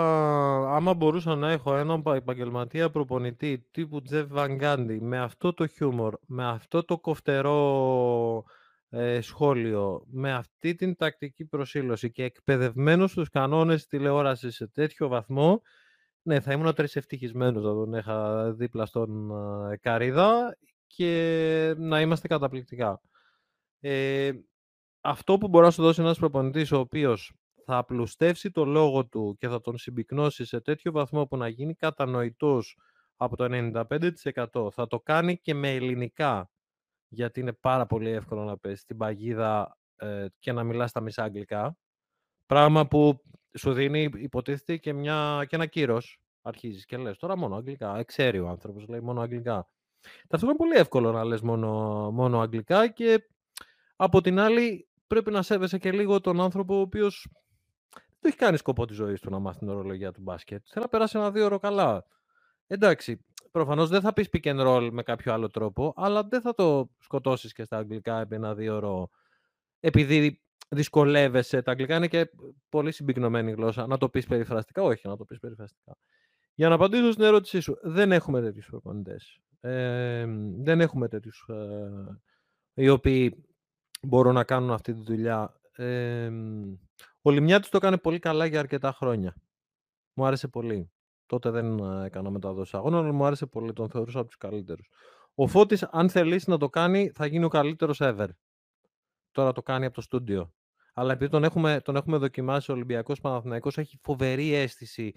[0.75, 6.19] άμα μπορούσα να έχω έναν πα- επαγγελματία προπονητή τύπου Τζεφ Βαγκάντι, με αυτό το χιούμορ,
[6.27, 8.45] με αυτό το κοφτερό
[8.91, 15.63] ε, σχόλιο, με αυτή την τακτική προσήλωση και εκπαιδευμένος στους κανόνες τηλεόρασης σε τέτοιο βαθμό,
[16.23, 19.31] ναι, θα ήμουν τρισευτυχισμένος να τον είχα δίπλα στον
[19.71, 23.01] ε, Καρίδα και να είμαστε καταπληκτικά.
[23.81, 24.33] Ε,
[25.01, 27.33] αυτό που μπορεί να σου δώσει ένας προπονητής ο οποίος
[27.65, 31.75] θα απλουστεύσει το λόγο του και θα τον συμπυκνώσει σε τέτοιο βαθμό που να γίνει
[31.75, 32.79] κατανοητός
[33.17, 33.73] από το
[34.45, 36.51] 95% θα το κάνει και με ελληνικά
[37.09, 41.23] γιατί είναι πάρα πολύ εύκολο να πέσει στην παγίδα ε, και να μιλάς τα μισά
[41.23, 41.77] αγγλικά
[42.47, 43.23] πράγμα που
[43.59, 48.39] σου δίνει υποτίθεται και, μια, και ένα κύρος αρχίζεις και λες τώρα μόνο αγγλικά, εξαίρει
[48.39, 49.69] ο άνθρωπος λέει μόνο αγγλικά
[50.29, 51.71] Ταυτόχρονα είναι πολύ εύκολο να λες μόνο,
[52.11, 53.29] μόνο αγγλικά και
[53.97, 57.29] από την άλλη πρέπει να σέβεσαι και λίγο τον άνθρωπο ο οποίος
[57.91, 60.63] δεν το έχει κάνει σκοπό της ζωής του να μάθει την ορολογία του μπάσκετ.
[60.69, 62.07] Θέλει να περάσει ένα δύο ώρο καλά.
[62.67, 66.55] Εντάξει, προφανώς δεν θα πεις pick and roll με κάποιο άλλο τρόπο, αλλά δεν θα
[66.55, 69.11] το σκοτώσεις και στα αγγλικά επί ένα δύο ώρο
[69.81, 71.63] επειδή δυσκολεύεσαι.
[71.63, 72.31] Τα αγγλικά είναι και
[72.69, 73.87] πολύ συμπυκνωμένη γλώσσα.
[73.87, 75.97] Να το πεις περιφραστικά, όχι, να το πεις περιφραστικά.
[76.55, 79.41] Για να απαντήσω στην ερώτησή σου, δεν έχουμε τέτοιους προπονητές.
[79.61, 80.27] Ε,
[80.59, 82.21] δεν έχουμε τέτοιους ε,
[82.75, 83.45] οι οποίοι
[84.03, 85.61] μπορούν να κάνουν αυτή τη δουλειά.
[85.77, 86.31] Ε,
[87.23, 89.35] ο Λιμιάτης το έκανε πολύ καλά για αρκετά χρόνια.
[90.13, 90.91] Μου άρεσε πολύ.
[91.29, 93.73] Τότε δεν ε, έκανα μεταδόσεις αγώνων, αλλά μου άρεσε πολύ.
[93.73, 94.89] Τον θεωρούσα από τους καλύτερους.
[95.35, 98.29] Ο Φώτης, αν θελήσει να το κάνει, θα γίνει ο καλύτερος ever.
[99.31, 100.53] Τώρα το κάνει από το στούντιο.
[100.95, 105.13] Αλλά επειδή τον έχουμε, τον έχουμε δοκιμάσει ο Ολυμπιακός Παναθηναϊκός, έχει φοβερή αίσθηση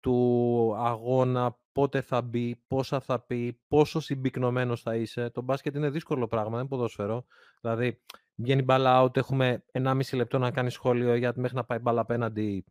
[0.00, 5.30] του αγώνα, πότε θα μπει, πόσα θα πει, πόσο συμπυκνωμένος θα είσαι.
[5.30, 7.24] Το μπάσκετ είναι δύσκολο πράγμα, δεν είναι ποδόσφαιρο.
[7.60, 8.00] Δηλαδή,
[8.34, 12.64] βγαίνει μπάλα out, έχουμε 1,5 λεπτό να κάνει σχόλιο γιατί μέχρι να πάει μπάλα απέναντι,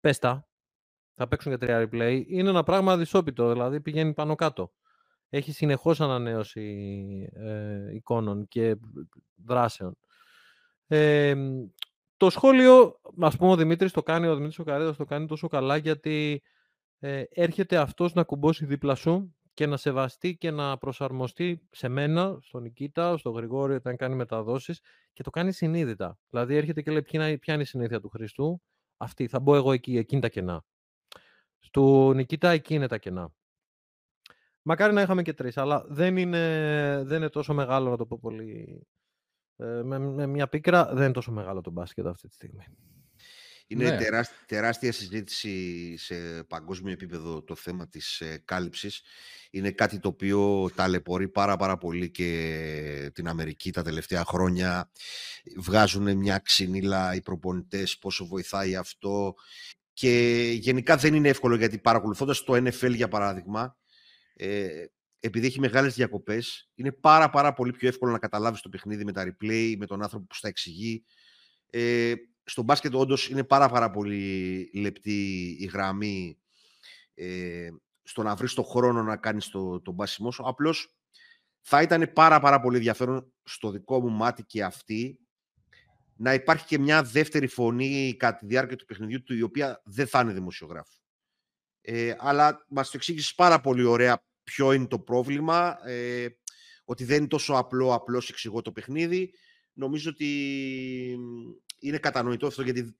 [0.00, 0.46] πες τα.
[1.14, 2.24] Θα παίξουν για τρία replay.
[2.26, 4.72] Είναι ένα πράγμα δυσόπιτο, δηλαδή πηγαίνει πάνω κάτω.
[5.28, 8.76] Έχει συνεχώς ανανέωση ε, εικόνων και
[9.44, 9.96] δράσεων.
[10.86, 11.34] Ε,
[12.16, 15.48] το σχόλιο, ας πούμε, ο Δημήτρης το κάνει, ο Δημήτρης ο Καρέδας το κάνει τόσο
[15.48, 16.42] καλά γιατί
[16.98, 22.38] ε, έρχεται αυτός να κουμπώσει δίπλα σου και να σεβαστεί και να προσαρμοστεί σε μένα,
[22.40, 24.80] στον Νικήτα, στον Γρηγόριο όταν κάνει μεταδόσεις
[25.12, 26.18] και το κάνει συνείδητα.
[26.30, 28.62] Δηλαδή έρχεται και λέει ποια είναι, ποια είναι η συνήθεια του Χριστού,
[28.96, 30.64] αυτή, θα μπω εγώ εκεί, εκεί είναι τα κενά.
[31.70, 33.32] Του Νικήτα εκεί είναι τα κενά.
[34.62, 38.18] Μακάρι να είχαμε και τρεις, αλλά δεν είναι, δεν είναι τόσο μεγάλο, να το πω
[38.20, 38.86] πολύ
[39.56, 42.64] ε, με, με μια πίκρα, δεν είναι τόσο μεγάλο το μπάσκετ αυτή τη στιγμή.
[43.66, 43.96] Είναι Ναι.
[43.96, 49.02] τεράστια, τεράστια συζήτηση σε παγκόσμιο επίπεδο το θέμα της ε, κάλυψης.
[49.50, 54.90] Είναι κάτι το οποίο ταλαιπωρεί πάρα πάρα πολύ και την Αμερική τα τελευταία χρόνια.
[55.56, 59.34] Βγάζουν μια ξυνήλα οι προπονητές, πόσο βοηθάει αυτό.
[60.02, 63.76] Και γενικά δεν είναι εύκολο γιατί παρακολουθώντας το NFL για παράδειγμα,
[64.34, 64.84] ε,
[65.20, 69.12] επειδή έχει μεγάλες διακοπές, είναι πάρα πάρα πολύ πιο εύκολο να καταλάβεις το παιχνίδι με
[69.12, 71.04] τα replay, με τον άνθρωπο που στα εξηγεί.
[71.70, 76.38] Ε, στο μπάσκετ όντως είναι πάρα, πάρα πολύ λεπτή η γραμμή
[77.14, 77.68] ε,
[78.02, 80.42] στο να βρεις το χρόνο να κάνεις το, το μπάσιμό σου.
[80.46, 80.96] Απλώς
[81.60, 85.18] θα ήταν πάρα πάρα πολύ ενδιαφέρον στο δικό μου μάτι και αυτή
[86.22, 90.06] να υπάρχει και μια δεύτερη φωνή κατά τη διάρκεια του παιχνιδιού του η οποία δεν
[90.06, 90.92] θα είναι δημοσιογράφο.
[91.80, 96.26] Ε, αλλά μας το εξήγησες πάρα πολύ ωραία ποιο είναι το πρόβλημα, ε,
[96.84, 99.34] ότι δεν είναι τόσο απλό, απλώς εξηγώ το παιχνίδι.
[99.72, 100.28] Νομίζω ότι
[101.78, 102.96] είναι κατανοητό αυτό γιατί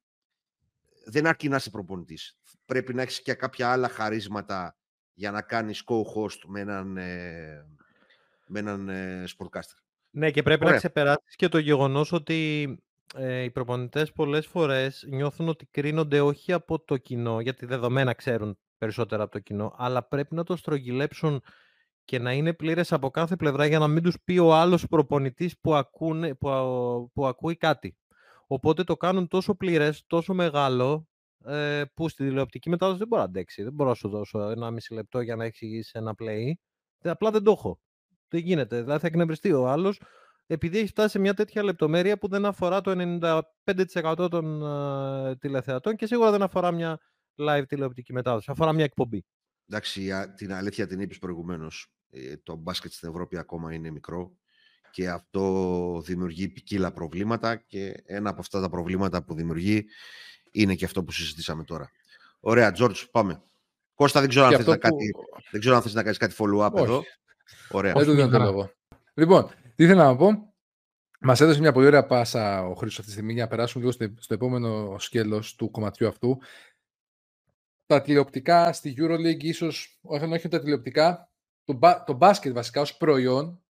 [1.05, 2.39] δεν αρκεί να είσαι προπονητής.
[2.65, 4.77] Πρέπει να έχεις και κάποια άλλα χαρίσματα
[5.13, 7.67] για να κάνεις co-host με έναν, ε,
[8.47, 9.79] με έναν ε, sportcaster.
[10.11, 10.79] Ναι, και πρέπει να Ωραία.
[10.79, 12.77] ξεπεράσεις και το γεγονός ότι
[13.15, 18.59] ε, οι προπονητές πολλές φορές νιώθουν ότι κρίνονται όχι από το κοινό, γιατί δεδομένα ξέρουν
[18.79, 21.43] περισσότερα από το κοινό, αλλά πρέπει να το στρογγυλέψουν
[22.05, 25.59] και να είναι πλήρες από κάθε πλευρά για να μην τους πει ο άλλος προπονητής
[25.61, 27.97] που, ακούνε, που, α- που ακούει κάτι.
[28.47, 31.09] Οπότε το κάνουν τόσο πλήρες, τόσο μεγάλο,
[31.45, 33.63] ε, που στη τηλεοπτική μετάδοση δεν μπορεί να αντέξει.
[33.63, 36.53] Δεν μπορώ να σου δώσω ένα μισή λεπτό για να εξηγήσεις ένα play.
[36.99, 37.81] Δεν- Απλά δεν το έχω.
[38.29, 38.81] Δεν γίνεται.
[38.81, 40.01] Δηλαδή θα εκνευριστεί ο άλλος
[40.47, 43.19] επειδή έχει φτάσει σε μια τέτοια λεπτομέρεια που δεν αφορά το
[43.65, 44.63] 95% των
[45.27, 47.01] ε, τηλεθεατών και σίγουρα δεν αφορά μια
[47.37, 48.51] live τηλεοπτική μετάδοση.
[48.51, 49.25] Αφορά μια εκπομπή.
[49.69, 51.87] Εντάξει, α, την αλήθεια την είπες προηγουμένως.
[52.11, 54.37] Ε, το μπάσκετ στην Ευρώπη ακόμα είναι μικρό
[54.91, 59.85] και αυτό δημιουργεί ποικίλα προβλήματα και ένα από αυτά τα προβλήματα που δημιουργεί
[60.51, 61.91] είναι και αυτό που συζητήσαμε τώρα.
[62.41, 63.43] Ωραία, George, πάμε.
[63.95, 65.11] Κώστα, δεν ξέρω, αν Και θες αυτό να, που- κάτι,
[65.51, 66.85] δεν ξέρω αν θες να κάνεις κάτι follow-up Όχι.
[66.85, 67.03] εδώ.
[67.71, 67.93] Ωραία.
[67.93, 68.45] Δεν του δίνω το χαρά.
[68.45, 68.71] λόγο.
[69.15, 69.51] Λοιπόν,
[69.83, 70.55] τι ήθελα να πω.
[71.21, 73.93] Μας έδωσε μια πολύ ωραία πάσα ο Χρήστος αυτή τη στιγμή για να περάσουμε λίγο
[73.93, 76.39] στο, στο επόμενο σκέλος του κομματιού αυτού.
[77.87, 81.31] Τα τηλεοπτικά στη Euroleague, ίσως, όχι, όχι τα τηλεοπτικά,
[81.65, 83.63] το, μπα- το μπάσκετ βασικά ως προϊόν,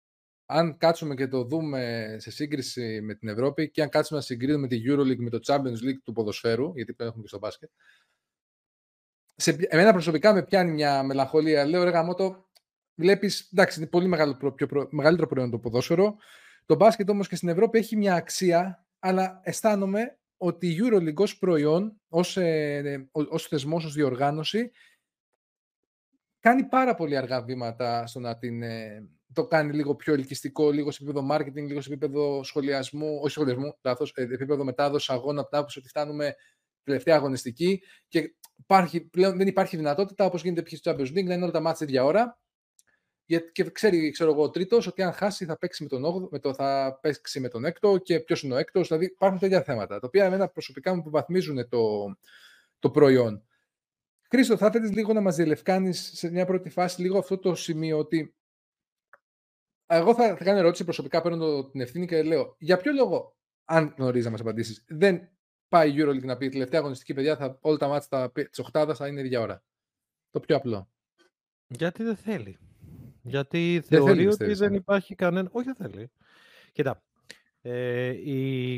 [0.45, 4.67] αν κάτσουμε και το δούμε σε σύγκριση με την Ευρώπη και αν κάτσουμε να συγκρίνουμε
[4.67, 7.69] τη Euroleague με το Champions League του ποδοσφαίρου, γιατί πλέον έχουμε και στο μπάσκετ,
[9.35, 11.65] σε, ποι- εμένα προσωπικά με πιάνει μια μελαγχολία.
[11.65, 12.49] Λέω, ρε γαμώτο,
[12.95, 16.15] βλέπεις, εντάξει, είναι πολύ μεγάλο, προ- πιο προ- μεγαλύτερο προϊόν το ποδόσφαιρο.
[16.65, 21.37] Το μπάσκετ όμως και στην Ευρώπη έχει μια αξία, αλλά αισθάνομαι ότι η EuroLeague ως
[21.37, 24.71] προϊόν, ως, ε, ω- ως θεσμός, ως διοργάνωση,
[26.39, 30.91] κάνει πάρα πολύ αργά βήματα στο να την, ε, το κάνει λίγο πιο ελκυστικό, λίγο
[30.91, 35.49] σε επίπεδο marketing, λίγο σε επίπεδο σχολιασμού, όχι σχολιασμού, λάθος, ε, επίπεδο μετάδοση αγώνα από
[35.49, 36.35] την άποψη ότι φτάνουμε
[36.83, 40.73] τελευταία αγωνιστική και υπάρχει, πλέον δεν υπάρχει δυνατότητα, όπως γίνεται π.χ.
[40.77, 42.39] στο Champions League, να είναι όλα τα μάτια ίδια ώρα
[43.31, 46.29] γιατί και ξέρει, ξέρω εγώ, ο τρίτος ότι αν χάσει θα παίξει με τον, 8ο,
[46.31, 48.87] με το, θα παίξει με τον έκτο και ποιος είναι ο έκτος.
[48.87, 52.15] Δηλαδή υπάρχουν τέτοια θέματα τα οποία εμένα προσωπικά μου υποβαθμίζουν το,
[52.79, 53.43] το προϊόν.
[54.29, 57.97] Χρήστο, θα ήθελε λίγο να μας διελευκάνεις σε μια πρώτη φάση λίγο αυτό το σημείο
[57.97, 58.35] ότι.
[59.85, 63.37] Εγώ θα, θα κάνω ερώτηση προσωπικά, παίρνω το- την ευθύνη και λέω για ποιο λόγο,
[63.65, 65.29] αν γνωρίζεις να μας απαντήσεις, δεν
[65.67, 69.07] πάει η EuroLeague να πει τελευταία αγωνιστική παιδιά, θα, όλα τα μάτια της Οχτάδα θα
[69.07, 69.63] είναι ίδια ώρα.
[70.29, 70.89] Το πιο απλό.
[71.67, 72.57] Γιατί δεν θέλει.
[73.21, 74.75] Γιατί Δεν θεωρεί θέλει, ότι πιστεύεις, δεν ε.
[74.75, 75.49] υπάρχει κανένα...
[75.51, 76.11] Όχι, δεν θέλει.
[76.71, 77.03] Κοίτα,
[77.61, 78.73] ε, η,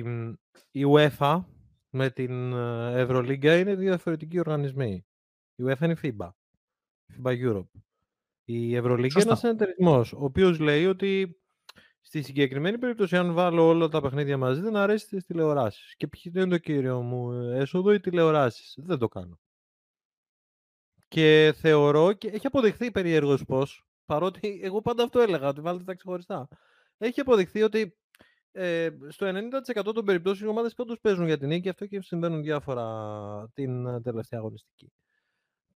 [0.72, 1.44] η UEFA
[1.90, 5.06] με την ε, Ευρωλίγκα είναι δύο διαφορετικοί οργανισμοί.
[5.56, 6.30] Η UEFA είναι η FIBA.
[7.18, 7.82] FIBA Europe.
[8.46, 9.48] Η Ευρωλίγκα είναι Σωστά.
[9.48, 11.38] ένας εντερισμός, ο οποίος λέει ότι
[12.02, 15.96] στη συγκεκριμένη περίπτωση, αν βάλω όλα τα παιχνίδια μαζί, δεν αρέσει τις τηλεοράσεις.
[15.96, 18.76] Και ποιο είναι το κύριο μου έσοδο, οι τηλεοράσεις.
[18.78, 19.40] Δεν το κάνω.
[21.08, 25.94] Και θεωρώ, και έχει αποδειχθεί περίεργος πώς, παρότι εγώ πάντα αυτό έλεγα, ότι βάλετε τα
[25.94, 26.48] ξεχωριστά.
[26.98, 27.98] Έχει αποδειχθεί ότι
[28.52, 29.32] ε, στο
[29.88, 33.86] 90% των περιπτώσεων οι ομάδες πάντως παίζουν για την νίκη, αυτό και συμβαίνουν διάφορα την
[33.86, 34.92] ε, τελευταία αγωνιστική.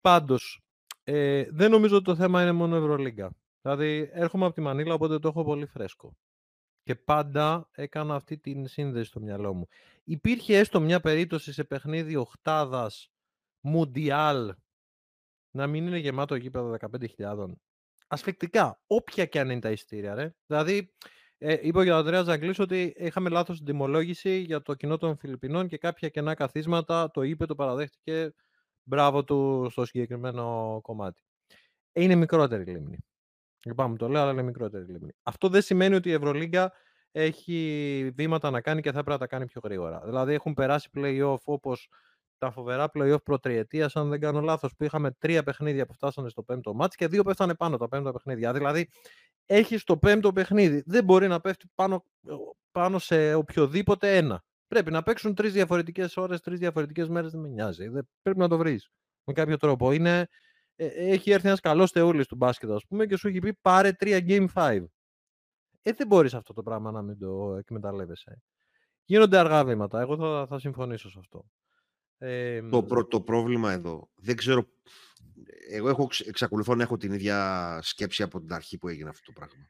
[0.01, 0.63] Πάντως,
[1.05, 3.31] ε, δεν νομίζω ότι το θέμα είναι μόνο Ευρωλίγκα.
[3.63, 6.17] Δηλαδή, έρχομαι από τη Μανίλα, οπότε το έχω πολύ φρέσκο.
[6.83, 9.69] Και πάντα έκανα αυτή την σύνδεση στο μυαλό μου.
[10.05, 13.11] Υπήρχε έστω μια περίπτωση σε παιχνίδι οχτάδας
[13.61, 14.55] Μουντιάλ
[15.51, 16.77] να μην είναι γεμάτο γήπεδο
[17.19, 17.53] 15.000.
[18.07, 20.35] Ασφικτικά, όποια και αν είναι τα ειστήρια, ρε.
[20.47, 20.95] Δηλαδή,
[21.39, 21.89] ε, είπε ο κ.
[21.89, 26.35] Ανδρέας Ζαγκλής ότι είχαμε λάθος στην τιμολόγηση για το κοινό των Φιλιππινών και κάποια κενά
[26.35, 28.35] καθίσματα, το είπε, το παραδέχτηκε,
[28.83, 31.23] μπράβο του στο συγκεκριμένο κομμάτι.
[31.93, 32.99] Ε, Είναι μικρότερη η λίμνη.
[33.65, 35.13] Λυπάμαι το λέω, αλλά είναι μικρότερη η λίμνη.
[35.23, 36.73] Αυτό δεν σημαίνει ότι η Ευρωλίγκα
[37.13, 40.01] έχει βήματα να κάνει και θα πρέπει να τα κάνει πιο γρήγορα.
[40.05, 41.89] Δηλαδή έχουν περάσει play-off όπως
[42.39, 46.43] τα φοβερά play-off προτριετίας, αν δεν κάνω λάθος, που είχαμε τρία παιχνίδια που φτάσανε στο
[46.43, 48.53] πέμπτο μάτς και δύο πέφτανε πάνω τα πέμπτα παιχνίδια.
[48.53, 48.89] Δηλαδή
[49.47, 50.83] έχει το πέμπτο παιχνίδι.
[50.87, 52.05] Δεν μπορεί να πέφτει πάνω,
[52.71, 54.45] πάνω σε οποιοδήποτε ένα.
[54.69, 57.31] Πρέπει να παίξουν τρεις διαφορετικές ώρες, τρεις διαφορετικές μέρες.
[57.31, 57.89] Δεν με νοιάζει.
[57.89, 58.91] Δεν, πρέπει να το βρεις
[59.25, 59.93] με κάποιο τρόπο.
[59.93, 60.27] Είναι,
[60.77, 63.93] ε, έχει έρθει ένας καλός θεούλης του μπάσκετ, ας πούμε, και σου έχει πει πάρε
[63.93, 64.85] τρία game 5.
[65.83, 68.43] Ε, δεν μπορείς αυτό το πράγμα να μην το εκμεταλλεύεσαι.
[69.05, 70.01] Γίνονται αργά βήματα.
[70.01, 71.45] Εγώ θα, θα συμφωνήσω σε αυτό.
[72.19, 74.69] Ε, Το, προ- το πρόβλημα εδώ, δεν ξέρω,
[75.71, 79.25] εγώ έχω, ξ- εξακολουθώ να έχω την ίδια σκέψη από την αρχή που έγινε αυτό
[79.25, 79.69] το πράγμα.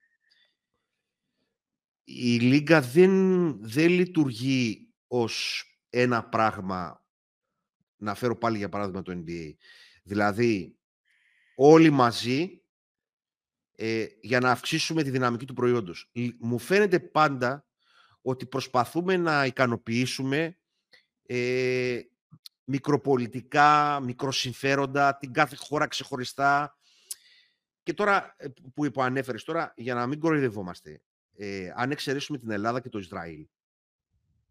[2.04, 7.04] Η Λίγκα δεν, δεν λειτουργεί ως ένα πράγμα,
[7.96, 9.54] να φέρω πάλι για παράδειγμα το NBA.
[10.02, 10.78] Δηλαδή,
[11.54, 12.60] όλοι μαζί
[13.72, 16.10] ε, για να αυξήσουμε τη δυναμική του προϊόντος.
[16.14, 17.66] Λ- Μου φαίνεται πάντα
[18.22, 20.58] ότι προσπαθούμε να ικανοποιήσουμε
[21.22, 22.00] ε,
[22.66, 26.78] μικροπολιτικά, μικροσυμφέροντα, την κάθε χώρα ξεχωριστά.
[27.82, 31.02] Και τώρα, ε, που υποανέφερες τώρα, για να μην κοροϊδευόμαστε,
[31.36, 33.46] ε, αν εξαιρέσουμε την Ελλάδα και το Ισραήλ,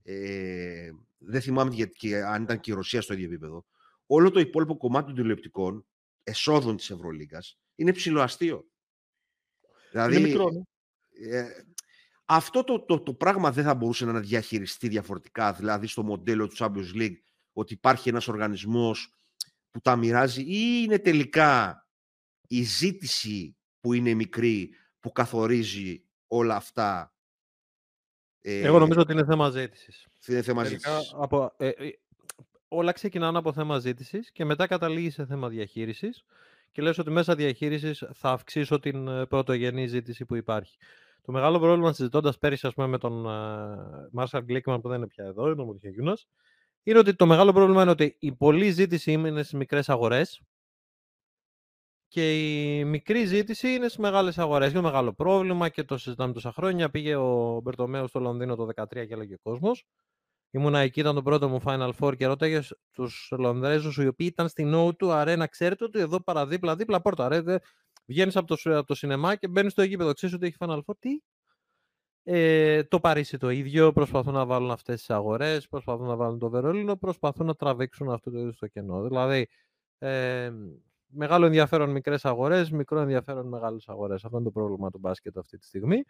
[0.04, 3.66] ε, δεν θυμάμαι γιατί, και αν ήταν και η Ρωσία στο ίδιο επίπεδο,
[4.06, 5.86] όλο το υπόλοιπο κομμάτι των τηλεοπτικών
[6.24, 8.66] εσόδων της Ευρωλίγκας είναι ψηλοαστείο.
[9.92, 11.38] Δηλαδή, είναι μικρό, ναι.
[11.38, 11.66] ε,
[12.26, 16.56] αυτό το, το, το πράγμα δεν θα μπορούσε να διαχειριστεί διαφορετικά, δηλαδή στο μοντέλο του
[16.58, 17.16] Champions League,
[17.58, 19.14] ότι υπάρχει ένας οργανισμός
[19.72, 21.88] που τα μοιράζει ή είναι τελικά
[22.48, 27.14] η ζήτηση που είναι μικρή που καθορίζει όλα αυτά.
[28.42, 30.08] Ε, Εγώ νομίζω ότι είναι θέμα ζήτησης.
[30.28, 31.14] είναι θέμα Τελικά, ζήτησης.
[31.18, 31.90] από, ε, ε,
[32.68, 36.24] όλα ξεκινάνε από θέμα ζήτησης και μετά καταλήγει σε θέμα διαχείρισης.
[36.72, 40.78] Και λες ότι μέσα διαχείρισης θα αυξήσω την ε, πρωτογενή ζήτηση που υπάρχει.
[41.22, 43.14] Το μεγάλο πρόβλημα συζητώντας πέρυσι ας πούμε, με τον
[44.12, 46.18] Μάρσαλ Γκλίκμαν που δεν είναι πια εδώ, είναι ο Μουτιαγιούνα,
[46.88, 50.42] είναι ότι το μεγάλο πρόβλημα είναι ότι η πολλή ζήτηση είναι στις μικρές αγορές
[52.08, 52.34] και
[52.78, 54.72] η μικρή ζήτηση είναι στις μεγάλες αγορές.
[54.72, 56.90] Είναι μεγάλο πρόβλημα και το συζητάμε τόσα χρόνια.
[56.90, 59.86] Πήγε ο Μπερτομέου στο Λονδίνο το 2013 και έλεγε ο κόσμος.
[60.52, 62.60] Ήμουνα εκεί, ήταν το πρώτο μου Final Four και ρώταγε
[62.92, 65.46] του Λονδρέζους οι οποίοι ήταν στην O2 Arena.
[65.50, 67.28] Ξέρετε ότι εδώ παραδίπλα, δίπλα πόρτα.
[67.28, 67.60] Ρε,
[68.06, 70.14] βγαίνεις από το, από το σινεμά και μπαίνεις στο γήπεδο.
[70.14, 71.10] Ξέρεις ότι έχει Final Four; Τι,
[72.28, 76.50] ε, το Παρίσι το ίδιο, προσπαθούν να βάλουν αυτές τις αγορές, προσπαθούν να βάλουν το
[76.50, 79.02] Βερολίνο, προσπαθούν να τραβήξουν αυτό το ίδιο στο κενό.
[79.02, 79.48] Δηλαδή,
[79.98, 80.52] ε,
[81.08, 84.26] μεγάλο ενδιαφέρον μικρές αγορές, μικρό ενδιαφέρον μεγάλες αγορές.
[84.26, 86.04] Αυτό είναι το πρόβλημα του μπάσκετ αυτή τη στιγμή.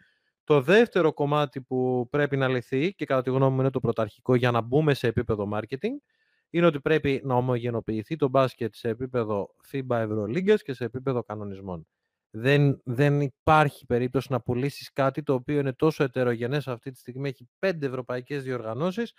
[0.44, 4.34] Το δεύτερο κομμάτι που πρέπει να λυθεί και κατά τη γνώμη μου είναι το πρωταρχικό
[4.34, 5.96] για να μπούμε σε επίπεδο marketing
[6.50, 11.86] είναι ότι πρέπει να ομογενοποιηθεί το μπάσκετ σε επίπεδο FIBA Ευρωλίγκας και σε επίπεδο κανονισμών.
[12.30, 17.28] Δεν, δεν υπάρχει περίπτωση να πουλήσεις κάτι το οποίο είναι τόσο ετερογενές αυτή τη στιγμή.
[17.28, 19.12] Έχει πέντε ευρωπαϊκές διοργανώσεις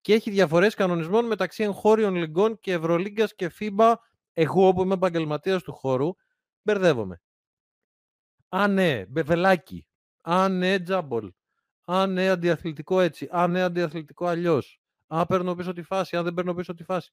[0.00, 3.94] και έχει διαφορές κανονισμών μεταξύ εγχώριων λιγκών και Ευρωλίγκας και FIBA.
[4.32, 6.10] Εγώ που είμαι επαγγελματίας του χώρου,
[6.62, 7.20] μπερδεύομαι.
[8.48, 9.86] Α, ναι, μπεβελάκι.
[10.20, 11.32] Α, ναι, τζάμπολ.
[11.84, 13.28] Α, ναι, αντιαθλητικό έτσι.
[13.30, 14.80] Α, ναι, αντιαθλητικό αλλιώς.
[15.06, 16.16] Α, παίρνω πίσω τη φάση.
[16.16, 17.12] Α, δεν παίρνω πίσω τη φάση.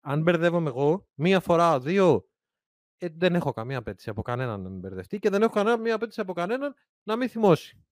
[0.00, 2.29] Αν μπερδεύομαι εγώ, μία φορά, δύο,
[3.02, 6.20] ε, δεν έχω καμία απέτηση από κανέναν να μην μπερδευτεί και δεν έχω καμία απέτηση
[6.20, 7.84] από κανέναν να μην θυμώσει.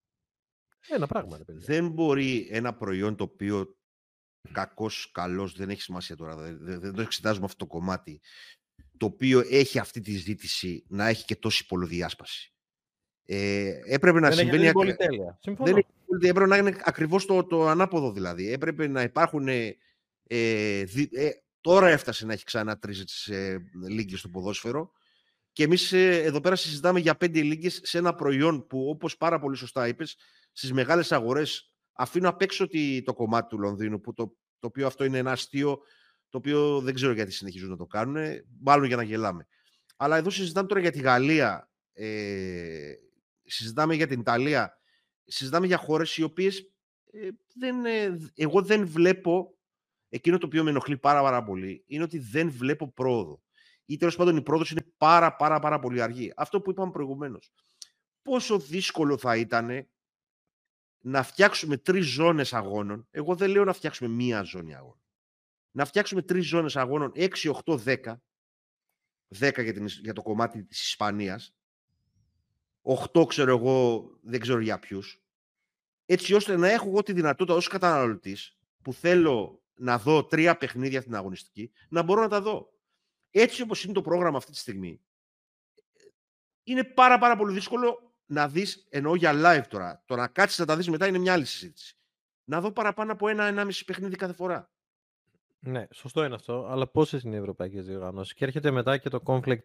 [0.89, 1.37] Ένα πράγμα.
[1.37, 3.77] Ρε, δεν μπορεί ένα προϊόν το οποίο
[4.53, 8.21] κακός, καλός, δεν έχει σημασία τώρα, δεν, δεν το εξετάζουμε αυτό το κομμάτι,
[8.97, 12.53] το οποίο έχει αυτή τη ζήτηση να έχει και τόση πολλοδιάσπαση.
[13.25, 14.65] Ε, έπρεπε να δεν συμβαίνει.
[14.65, 15.39] Έχει πολυτέλεια.
[15.59, 15.87] Δεν έχει,
[16.21, 18.53] έπρεπε να είναι ακριβώς το, το ανάποδο δηλαδή.
[18.53, 19.49] Έπρεπε να υπάρχουν.
[19.49, 19.77] Ε,
[20.27, 20.85] ε,
[21.61, 24.93] τώρα έφτασε να έχει ξανά τρεις ε, λίγκες στο ποδόσφαιρο.
[25.53, 29.39] Και εμείς ε, εδώ πέρα συζητάμε για πέντε λίγκες σε ένα προϊόν που, όπως πάρα
[29.39, 30.17] πολύ σωστά είπες,
[30.53, 32.67] στις μεγάλες αγορές αφήνω απ' έξω
[33.05, 35.81] το κομμάτι του Λονδίνου, που το, το οποίο αυτό είναι ένα αστείο
[36.29, 38.17] το οποίο δεν ξέρω γιατί συνεχίζουν να το κάνουν,
[38.61, 39.47] μάλλον για να γελάμε.
[39.97, 42.93] Αλλά εδώ συζητάμε τώρα για τη Γαλλία, ε,
[43.45, 44.79] συζητάμε για την Ιταλία,
[45.25, 46.73] συζητάμε για χώρες οι οποίες
[47.13, 49.58] ε, δεν, ε, εγώ δεν βλέπω,
[50.09, 53.43] εκείνο το οποίο με ενοχλεί πάρα, πάρα πολύ, είναι ότι δεν βλέπω πρόοδο.
[53.85, 56.33] Ή τέλος πάντων η πρόοδος είναι πάρα, πάρα, πάρα πολύ αργή.
[56.37, 57.53] Αυτό που είπαμε προηγουμένως.
[58.23, 59.89] Πόσο δύσκολο θα ήταν
[61.01, 63.07] να φτιάξουμε τρεις ζώνες αγώνων.
[63.11, 65.01] Εγώ δεν λέω να φτιάξουμε μία ζώνη αγώνων.
[65.71, 67.29] Να φτιάξουμε τρεις ζώνες αγώνων 6,
[67.65, 68.21] 8, 10.
[69.39, 71.55] 10 για, την, για το κομμάτι της Ισπανίας
[72.83, 75.23] 8 ξέρω εγώ, δεν ξέρω για ποιους.
[76.07, 81.01] Έτσι ώστε να έχω εγώ τη δυνατότητα ως καταναλωτής που θέλω να δω τρία παιχνίδια
[81.01, 82.73] στην αγωνιστική, να μπορώ να τα δω.
[83.31, 85.01] Έτσι όπως είναι το πρόγραμμα αυτή τη στιγμή,
[86.63, 90.67] είναι πάρα πάρα πολύ δύσκολο να δεις, εννοώ για live τώρα, το να κάτσεις να
[90.67, 91.97] τα δεις μετά είναι μια άλλη συζήτηση.
[92.45, 94.71] Να δω παραπάνω από ένα-ενάμιση παιχνίδι κάθε φορά.
[95.59, 98.35] Ναι, σωστό είναι αυτό, αλλά πόσες είναι οι ευρωπαϊκές διοργανώσεις.
[98.35, 99.63] Και έρχεται μετά και το conflict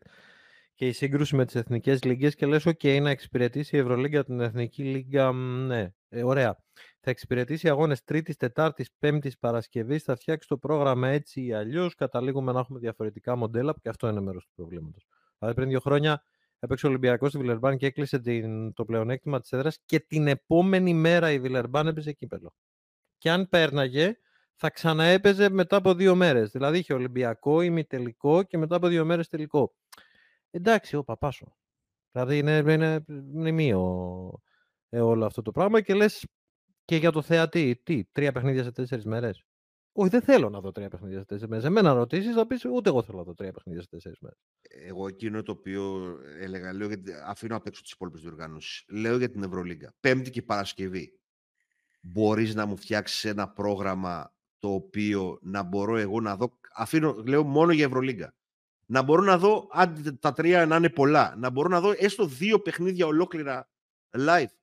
[0.75, 4.39] και η σύγκρουση με τις εθνικές λίγκες και λες ok να εξυπηρετήσει η Ευρωλίγκα την
[4.39, 6.57] Εθνική Λίγκα, ναι, ε, ωραία.
[6.99, 12.51] Θα εξυπηρετήσει αγώνες Τρίτης, Τετάρτης, Πέμπτης, Παρασκευής, θα φτιάξει το πρόγραμμα έτσι ή αλλιώς, καταλήγουμε
[12.51, 15.07] να έχουμε διαφορετικά μοντέλα, και αυτό είναι μέρος του προβλήματος.
[15.39, 16.23] Δηλαδή πριν δύο χρόνια
[16.59, 20.93] έπαιξε ο Ολυμπιακός στη Βιλερμπάν και έκλεισε την, το πλεονέκτημα της έδρας και την επόμενη
[20.93, 22.53] μέρα η Βιλερμπάν έπαιζε κύπελο.
[23.17, 24.17] Και αν πέρναγε,
[24.55, 26.51] θα ξαναέπαιζε μετά από δύο μέρες.
[26.51, 29.75] Δηλαδή είχε Ολυμπιακό, ημιτελικό και μετά από δύο μέρες τελικό.
[30.55, 31.55] Εντάξει, ο παπάσο.
[32.11, 33.81] Δηλαδή είναι, είναι μνημείο
[34.89, 36.25] ε, όλο αυτό το πράγμα και λες
[36.85, 39.43] και για το θεατή, τι, τρία παιχνίδια σε τέσσερις μέρες;
[39.91, 41.65] Όχι, δεν θέλω να δω τρία παιχνίδια σε τέσσερις μέρες.
[41.65, 44.37] Εμένα ρωτήσεις, θα πεις ούτε εγώ θέλω να δω τρία παιχνίδια σε τέσσερις μέρες.
[44.61, 48.85] Εγώ εκείνο το οποίο έλεγα, λέω γιατί αφήνω απ' έξω τις υπόλοιπες διοργανώσεις.
[48.89, 49.93] Λέω για την Ευρωλίγκα.
[49.99, 51.19] Πέμπτη και Παρασκευή.
[52.01, 56.59] Μπορείς να μου φτιάξεις ένα πρόγραμμα το οποίο να μπορώ εγώ να δω.
[56.75, 58.33] Αφήνω, λέω μόνο για Ευρωλίγκα
[58.85, 62.25] να μπορώ να δω, αν τα τρία να είναι πολλά, να μπορώ να δω έστω
[62.25, 63.69] δύο παιχνίδια ολόκληρα
[64.17, 64.53] live.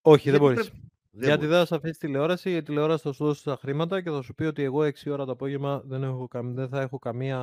[0.00, 0.70] Όχι, δεν μπορείς.
[1.14, 4.22] Γιατί δεν θα σε αφήσει τηλεόραση, η τηλεόραση θα σου δώσει τα χρήματα και θα
[4.22, 7.40] σου πει ότι εγώ 6 ώρα το απόγευμα δεν, έχω, δεν θα έχω καμία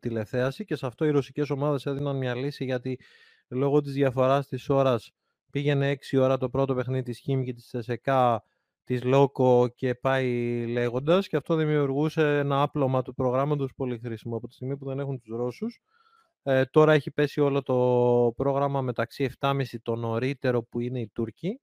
[0.00, 2.98] τηλεθέαση και σε αυτό οι ρωσικές ομάδες έδιναν μια λύση γιατί
[3.48, 5.12] λόγω της διαφοράς της ώρας
[5.50, 8.44] πήγαινε 6 ώρα το πρώτο παιχνίδι της Χίμη και της ΕΣΕΚΑ
[8.88, 14.48] της Λόκο και πάει λέγοντας και αυτό δημιουργούσε ένα άπλωμα του προγράμματος πολύ χρήσιμο από
[14.48, 15.80] τη στιγμή που δεν έχουν τους Ρώσους.
[16.42, 17.74] Ε, τώρα έχει πέσει όλο το
[18.36, 21.60] πρόγραμμα μεταξύ 7.30 το νωρίτερο που είναι οι Τούρκοι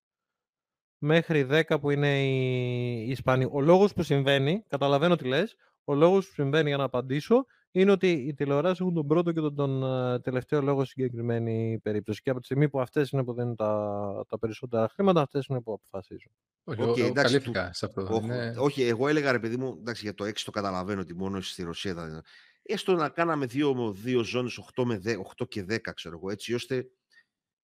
[0.98, 3.48] μέχρι 10 που είναι οι Ισπανοί.
[3.52, 7.46] Ο λόγος που συμβαίνει, καταλαβαίνω τι λες, Ο λόγος που συμβαίνει για να απαντήσω
[7.76, 11.80] είναι ότι οι τηλεοράσεις έχουν τον πρώτο και τον, τον ε, τελευταίο λόγο στη συγκεκριμένη
[11.84, 12.22] περίπτωση.
[12.22, 15.62] Και από τη στιγμή που αυτές είναι που δίνουν τα, τα περισσότερα χρήματα, αυτές είναι
[15.62, 16.32] που αποφασίζουν.
[16.64, 18.02] Όχι, Οκ, εγώ εντάξει, καλύφθηκα σε αυτό.
[18.02, 18.56] Όχι, Είναι...
[18.58, 21.64] όχι, εγώ έλεγα ρε παιδί μου, εντάξει, για το 6 το καταλαβαίνω ότι μόνο στη
[21.64, 22.24] Ρωσία ήταν.
[22.64, 26.54] Έστω να κάναμε δύο, δύο ζώνες 8, με 10, 8 και 10, ξέρω εγώ, έτσι
[26.54, 26.88] ώστε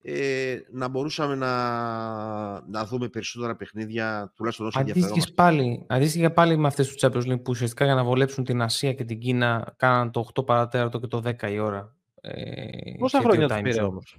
[0.03, 1.51] ε, να μπορούσαμε να,
[2.67, 5.09] να δούμε περισσότερα παιχνίδια, τουλάχιστον όσο ενδιαφέρον.
[5.09, 8.61] Αντίστοιχες πάλι, αντίστοιχα πάλι με αυτές του Champions League που ουσιαστικά για να βολέψουν την
[8.61, 11.95] Ασία και την Κίνα κάναν το 8 παρατέρατο και το 10 η ώρα.
[12.21, 13.87] Ε, Πόσα σε χρόνια δύο τους time πήρε zone.
[13.87, 14.17] όμως;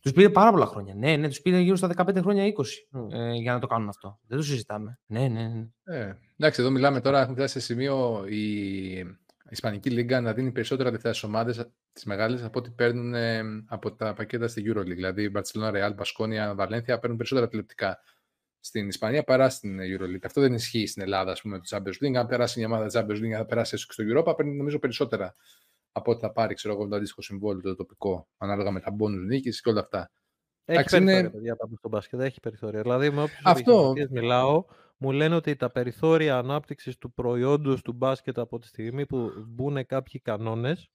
[0.00, 0.94] Τους πήρε πάρα πολλά χρόνια.
[0.94, 2.48] Ναι, ναι, τους πήρε γύρω στα 15 χρόνια 20
[2.92, 3.12] Mm.
[3.12, 4.18] ε, για να το κάνουν αυτό.
[4.26, 4.98] Δεν το συζητάμε.
[5.06, 5.96] Ναι, ναι, ναι.
[5.98, 9.16] Ε, εντάξει, εδώ μιλάμε τώρα, έχουμε φτάσει σε σημείο η
[9.50, 13.92] Ισπανική Λίγκα να δίνει περισσότερα λεφτά στις ομάδες τις μεγάλες από ό,τι παίρνουν ε, από
[13.94, 14.84] τα πακέτα στη Euroleague.
[14.94, 17.98] Δηλαδή, η Barcelona, Real, Baskonia, Valencia παίρνουν περισσότερα τηλεοπτικά
[18.60, 20.24] στην Ισπανία παρά στην Euroleague.
[20.24, 22.14] Αυτό δεν ισχύει στην Ελλάδα, ας πούμε, με το Champions League.
[22.14, 25.34] Αν περάσει μια ομάδα Champions League, θα περάσει έστω και στο Europa, παίρνει νομίζω περισσότερα
[25.92, 29.20] από ό,τι θα πάρει, ξέρω εγώ, το αντίστοιχο συμβόλαιο το τοπικό, ανάλογα με τα μπόνου
[29.20, 30.10] νίκης και όλα αυτά.
[30.64, 32.20] Έχει Εντάξει, είναι- περιθώρια, παιδιά, πάντως στο μπάσκετ.
[32.20, 32.82] Έχει περιθώρια.
[32.82, 34.64] Δηλαδή, με όποιου Αυτό- μιλάω,
[34.96, 39.86] μου λένε ότι τα περιθώρια ανάπτυξης του προϊόντος του μπάσκετ από τη στιγμή που μπουν
[39.86, 40.90] κάποιοι κανόνες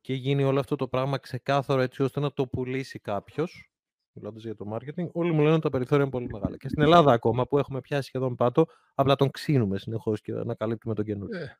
[0.00, 3.72] και γίνει όλο αυτό το πράγμα ξεκάθαρο έτσι ώστε να το πουλήσει κάποιος,
[4.12, 6.56] μιλώντας για το marketing, όλοι μου λένε ότι τα περιθώρια είναι πολύ μεγάλα.
[6.56, 10.94] Και στην Ελλάδα ακόμα που έχουμε πιάσει σχεδόν πάτο, απλά τον ξύνουμε συνεχώς και ανακαλύπτουμε
[10.94, 11.38] τον καινούριο.
[11.40, 11.56] Ε,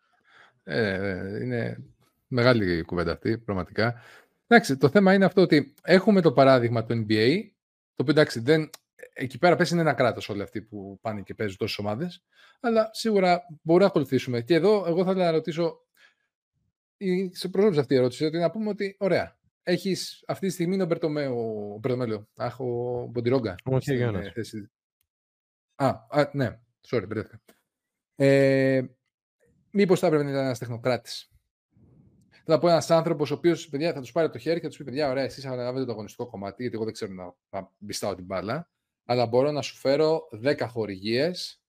[0.65, 1.85] ε, είναι
[2.27, 4.01] μεγάλη κουβέντα αυτή, πραγματικά.
[4.47, 7.41] Εντάξει, το θέμα είναι αυτό ότι έχουμε το παράδειγμα του NBA,
[7.95, 8.71] το οποίο εντάξει, δεν,
[9.13, 12.25] εκεί πέρα πες είναι ένα κράτος όλοι αυτοί που πάνε και παίζουν τόσες ομάδες,
[12.61, 14.41] αλλά σίγουρα μπορούμε να ακολουθήσουμε.
[14.41, 15.87] Και εδώ εγώ θα ήθελα να ρωτήσω,
[16.97, 20.75] ή σε πρόσωπο αυτή η ερώτηση, ότι να πούμε ότι, ωραία, έχεις αυτή τη στιγμή
[20.75, 21.35] είναι ο Μπερτομέο,
[21.75, 23.55] ο Μπερτομέλο, αχ, ο Μποντιρόγκα.
[23.65, 24.27] Ο στην, Χεγιώνας.
[24.27, 24.71] ε, θέση.
[25.75, 27.41] Α, α, ναι, sorry, μπερδεύτηκα.
[28.15, 28.83] Ε,
[29.71, 31.27] μήπως θα έπρεπε να ήταν ένας τεχνοκράτης.
[32.45, 34.77] Θα πω ένας άνθρωπος ο οποίος θα τους πάρει από το χέρι και θα τους
[34.77, 38.15] πει: Παιδιά, ωραία, εσείς αναλάβετε το αγωνιστικό κομμάτι, γιατί εγώ δεν ξέρω να, να μπιστάω
[38.15, 38.71] την μπάλα.
[39.05, 41.63] Αλλά μπορώ να σου φέρω 10 χορηγίες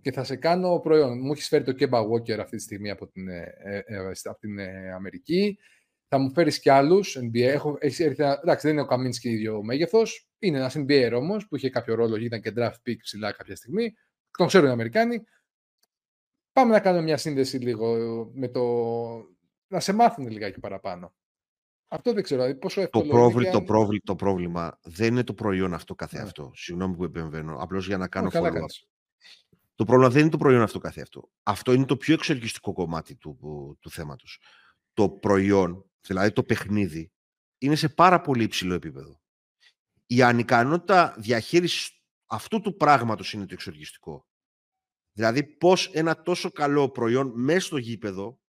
[0.00, 1.20] και θα σε κάνω προϊόν.
[1.20, 4.38] Μου έχεις φέρει το Kemba Walker αυτή τη στιγμή από την, ε, ε, ε, από
[4.38, 5.58] την ε, Αμερική.
[6.08, 7.40] Θα μου φέρεις κι άλλους NBA.
[7.40, 10.28] Έχω, έχεις έρθει, ένα- εντάξει, δεν είναι ο Καμίνσκι ίδιο μέγεθος.
[10.38, 13.94] Είναι ένας NBA όμως που είχε κάποιο ρόλο, ήταν και draft pick ψηλά κάποια στιγμή.
[14.38, 15.24] Τον ξέρουν οι Αμερικάνοι.
[16.52, 17.96] Πάμε να κάνουμε μια σύνδεση λίγο
[18.34, 18.62] με το.
[19.66, 21.14] να σε μάθουν λιγάκι παραπάνω.
[21.88, 22.42] Αυτό δεν ξέρω.
[22.42, 25.34] Δηλαδή πόσο Το, εύκολο είναι πρόβλημα, και το, αν- πρόβλημα, το πρόβλημα δεν είναι το
[25.34, 26.06] προϊόν αυτό Ναι.
[26.06, 26.50] καθεαυτό.
[26.54, 27.56] Συγγνώμη που επεμβαίνω.
[27.58, 28.52] Απλώς για να κάνω Ω, καλά follow-up.
[28.54, 28.86] κάνεις.
[29.74, 31.30] Το πρόβλημα δεν είναι το προϊόν αυτό καθεαυτό.
[31.42, 34.40] Αυτό είναι το πιο εξοργιστικό κομμάτι του, του, του θέματος.
[34.92, 37.12] Το προϊόν, δηλαδή το παιχνίδι,
[37.58, 39.20] είναι σε πάρα πολύ υψηλό επίπεδο.
[40.06, 41.90] Η ανικανότητα διαχείρισης
[42.26, 44.26] αυτού του πράγματος είναι το εξοργιστικό.
[45.12, 48.40] Δηλαδή πώς ένα τόσο καλό προϊόν μέσα στο γήπεδο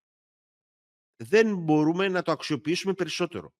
[1.18, 3.54] δεν μπορούμε να το αξιοποιήσουμε περισσότερο.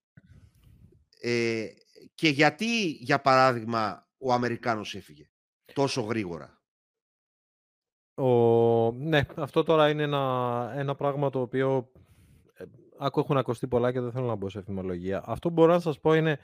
[1.20, 1.68] Ε,
[2.16, 5.30] και γιατί, για παράδειγμα, ο Αμερικάνος έφυγε
[5.74, 6.62] τόσο γρήγορα;
[8.14, 8.92] Ο...
[8.92, 11.92] Ναι, αυτό τώρα είναι ένα, ένα πράγμα το οποίο
[12.54, 12.64] ε,
[12.98, 15.24] άκου έχουν ακουστεί πολλά και δεν θέλω να μπω σε εφημολογία.
[15.26, 16.40] Αυτό που μπορώ να σας πω είναι,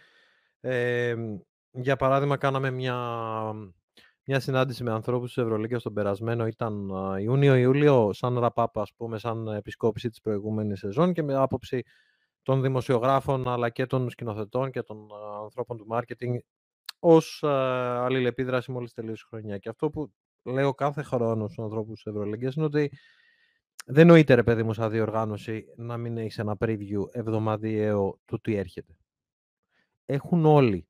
[0.60, 1.16] ε,
[1.72, 2.96] για παράδειγμα, κάναμε μια,
[4.26, 9.18] μια συνάντηση με ανθρώπους της Ευρωλίγκας τον περασμένο, ήταν α, Ιούνιο-Ιούλιο, σαν ραπάπα, ας πούμε,
[9.20, 11.84] σαν επισκόπηση της προηγούμενης σεζόν και με άποψη
[12.42, 16.38] των δημοσιογράφων αλλά και των σκηνοθετών και των α, ανθρώπων του marketing
[17.00, 17.50] ως α,
[18.04, 19.58] αλληλεπίδραση μόλις τελείωσε η χρονιά.
[19.58, 20.14] Και αυτό που
[20.44, 22.92] λέω κάθε χρόνο στους ανθρώπους της Ευρωλίγκας είναι ότι
[23.86, 28.56] δεν νοείται ρε παιδί μου σαν διοργάνωση να μην έχεις ένα preview εβδομαδιαίο του τι
[28.56, 28.98] έρχεται.
[30.06, 30.88] Έχουν όλοι.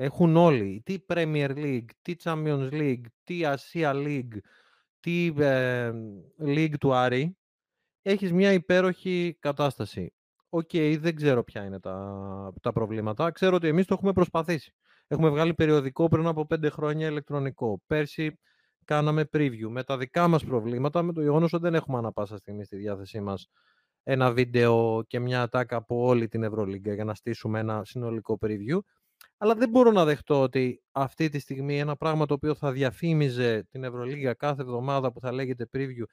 [0.00, 0.82] Έχουν όλοι.
[0.84, 4.38] Τι Premier League, τι Champions League, τι Asia League,
[5.00, 5.92] τι ε,
[6.40, 7.36] League του Άρη.
[8.02, 10.12] Έχεις μια υπέροχη κατάσταση.
[10.48, 13.30] Οκ, δεν ξέρω ποια είναι τα, τα προβλήματα.
[13.30, 14.74] Ξέρω ότι εμείς το έχουμε προσπαθήσει.
[15.06, 17.82] Έχουμε βγάλει περιοδικό πριν από πέντε χρόνια ηλεκτρονικό.
[17.86, 18.38] Πέρσι
[18.84, 22.36] κάναμε preview με τα δικά μας προβλήματα, με το γεγονός ότι δεν έχουμε ανά πάσα
[22.36, 23.48] στιγμή στη διάθεσή μας
[24.02, 28.78] ένα βίντεο και μια ατάκα από όλη την Ευρωλίγκα για να στήσουμε ένα συνολικό preview.
[29.36, 33.66] Αλλά δεν μπορώ να δεχτώ ότι αυτή τη στιγμή ένα πράγμα το οποίο θα διαφήμιζε
[33.70, 36.04] την Ευρωλίγα κάθε εβδομάδα που θα λέγεται preview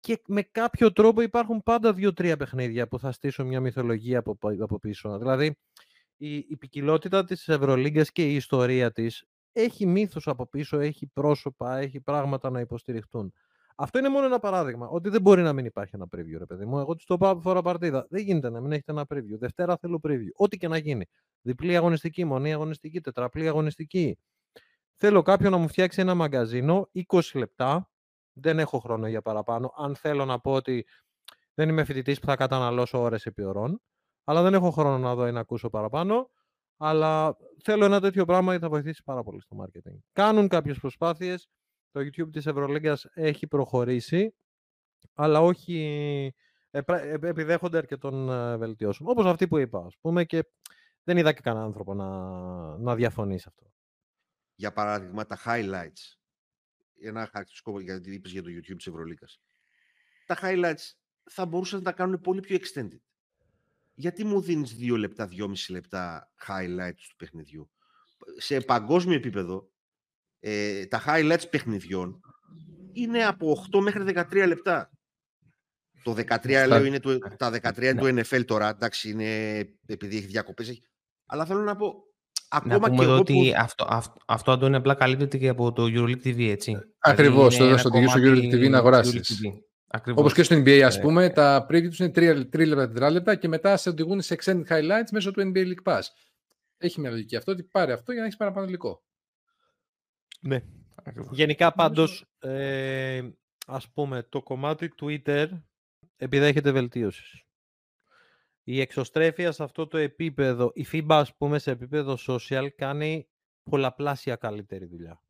[0.00, 4.56] και με κάποιο τρόπο υπάρχουν πάντα δύο-τρία παιχνίδια που θα στήσουν μια μυθολογία από, πα-
[4.60, 5.18] από πίσω.
[5.18, 5.56] Δηλαδή,
[6.16, 11.78] η, η ποικιλότητα της Ευρωλίγκας και η ιστορία της έχει μύθος από πίσω, έχει πρόσωπα,
[11.78, 13.32] έχει πράγματα να υποστηριχτούν.
[13.80, 14.88] Αυτό είναι μόνο ένα παράδειγμα.
[14.88, 16.78] Ότι δεν μπορεί να μην υπάρχει ένα preview, ρε παιδί μου.
[16.78, 18.06] Εγώ τους το είπα από φορά παρτίδα.
[18.10, 19.38] Δεν γίνεται να μην έχετε ένα preview.
[19.38, 20.28] Δευτέρα θέλω preview.
[20.36, 21.06] Ό,τι και να γίνει.
[21.40, 24.18] Διπλή αγωνιστική, μονή αγωνιστική, τετραπλή αγωνιστική.
[24.94, 27.90] Θέλω κάποιον να μου φτιάξει ένα μαγκαζίνο 20 λεπτά
[28.32, 29.72] Δεν έχω χρόνο για παραπάνω.
[29.76, 30.86] Αν θέλω να πω ότι
[31.54, 33.80] δεν είμαι φοιτητής που θα καταναλώσω ώρες επί ωρών,
[34.24, 36.30] αλλά δεν έχω χρόνο να δω ή να ακούσω παραπάνω,
[36.76, 39.98] αλλά θέλω ένα τέτοιο πράγμα γιατί θα βοηθήσει πάρα πολύ στο marketing.
[40.12, 41.48] Κάνουν κάποιες προσπάθειες,
[41.90, 44.34] το YouTube της Ευρωλίγκας έχει προχωρήσει,
[45.14, 46.34] αλλά όχι
[47.20, 49.10] επιδέχονται αρκετών ε, βελτιώσεων.
[49.10, 50.44] Όπως αυτή που είπα, ας πούμε, και
[51.04, 52.08] δεν είδα και κανέναν άνθρωπο να,
[52.78, 53.72] να διαφωνεί σε αυτό.
[54.54, 56.16] Για παράδειγμα, τα highlights.
[57.00, 59.40] Ένα χαρακτηριστικό γιατί είπες για το YouTube της Ευρωλίγκας.
[60.26, 60.92] Τα highlights
[61.30, 63.00] θα μπορούσαν να τα κάνουν πολύ πιο extended.
[63.94, 67.70] Γιατί μου δίνεις δύο λεπτά, δυόμιση λεπτά highlights του παιχνιδιού;
[68.36, 69.70] Σε παγκόσμιο επίπεδο,
[70.40, 72.20] ε, τα highlights παιχνιδιών
[72.92, 74.90] είναι από 8 μέχρι 13 λεπτά.
[76.02, 80.26] Το 13 λέω είναι το, τα 13 είναι το NFL τώρα, εντάξει, είναι επειδή έχει
[80.26, 80.80] διακοπές.
[81.26, 82.08] Αλλά θέλω να πω,
[82.50, 83.52] Ακόμα να πούμε και ότι που...
[83.56, 86.78] αυτό, αυτό, αυτό Αντώνη απλά καλύπτεται και από το EuroLeague TV, έτσι.
[86.98, 89.40] Ακριβώς, το έδωσε στο EuroLeague TV να αγοράσεις.
[90.14, 92.12] Όπως και στο NBA, ας πούμε, ε, τα preview του είναι
[92.52, 95.92] 3 λεπτά, 4 λεπτά και μετά σε οδηγούν σε extended highlights μέσω του NBA League
[95.92, 96.00] Pass.
[96.78, 99.02] Έχει μια λογική αυτό ότι πάρε αυτό για να έχεις παραπάνω υλικό.
[100.38, 100.62] Ναι.
[101.30, 103.28] Γενικά πάντως, ε,
[103.66, 105.48] ας πούμε, το κομμάτι Twitter
[106.16, 107.42] επιδέχεται βελτίωσης.
[108.62, 113.28] Η εξωστρέφεια σε αυτό το επίπεδο, η FIBA ας πούμε σε επίπεδο social κάνει
[113.62, 115.22] πολλαπλάσια καλύτερη δουλειά.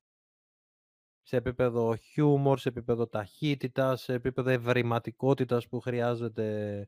[1.22, 6.86] Σε επίπεδο χιούμορ, σε επίπεδο ταχύτητα, σε επίπεδο ευρηματικότητας που χρειάζεται,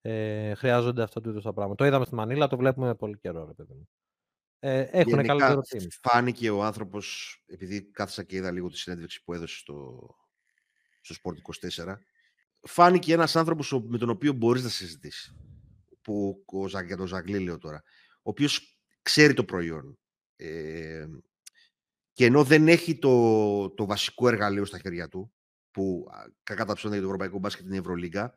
[0.00, 1.74] ε, χρειάζονται αυτά του τα πράγματα.
[1.74, 3.88] Το είδαμε στη Μανίλα, το βλέπουμε πολύ καιρό, ρε παιδί μου.
[4.58, 5.86] Ε, έχουν καλύτερο team.
[6.02, 10.08] Φάνηκε ο άνθρωπος, επειδή κάθισα και είδα λίγο τη συνέντευξη που έδωσε στο,
[11.00, 11.34] στο Sport
[11.84, 11.94] 24,
[12.60, 15.34] φάνηκε ένας άνθρωπος με τον οποίο μπορείς να συζητήσεις.
[16.02, 17.82] Που, ο, για τον Ζαγκλή λέω τώρα.
[18.16, 19.98] Ο οποίος ξέρει το προϊόν.
[20.36, 21.06] Ε,
[22.12, 25.32] και ενώ δεν έχει το, το βασικό εργαλείο στα χέρια του,
[25.70, 26.06] που
[26.42, 28.34] κακά τα ψώνια για το Ευρωπαϊκό Μπάσκετ την Ευρωλίγκα,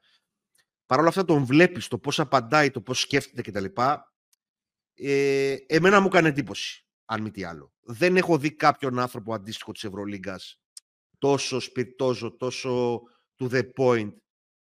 [0.85, 3.65] παρόλα αυτά τον βλέπεις το πώς απαντάει, το πώς σκέφτεται κτλ
[4.99, 7.73] ε, εμένα μου έκανε εντύπωση, αν μη τι άλλο.
[7.81, 10.59] Δεν έχω δει κάποιον άνθρωπο αντίστοιχο της Ευρωλίγκας
[11.17, 13.01] τόσο σπιρτόζο, τόσο
[13.37, 14.13] to the point,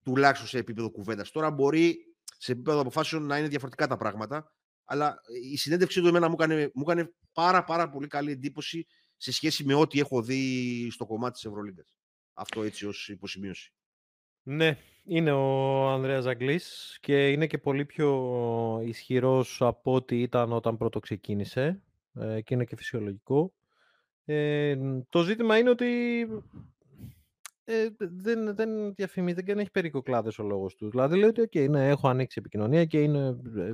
[0.03, 1.31] τουλάχιστον σε επίπεδο κουβέντας.
[1.31, 1.97] Τώρα μπορεί
[2.37, 4.51] σε επίπεδο αποφάσεων να είναι διαφορετικά τα πράγματα,
[4.85, 5.15] αλλά
[5.51, 8.85] η συνέντευξή του εμένα μου έκανε, μου έκανε πάρα πάρα πολύ καλή εντύπωση
[9.17, 11.95] σε σχέση με ό,τι έχω δει στο κομμάτι της Ευρωλίγκας.
[12.33, 13.73] Αυτό έτσι ως υποσημείωση.
[14.47, 20.77] Ναι, είναι ο Ανδρέας Ζαγκλής και είναι και πολύ πιο ισχυρός από ό,τι ήταν όταν
[20.77, 21.81] πρώτο ξεκίνησε
[22.13, 23.53] ε, και είναι και φυσιολογικό.
[24.25, 24.77] Ε,
[25.09, 25.85] το ζήτημα είναι ότι
[27.63, 30.89] ε, δεν, δεν διαφημίζει, δεν έχει περικοκλάδες ο λόγος του.
[30.89, 33.71] Δηλαδή λέει ότι okay, ναι, έχω ανοίξει επικοινωνία και είναι, ε,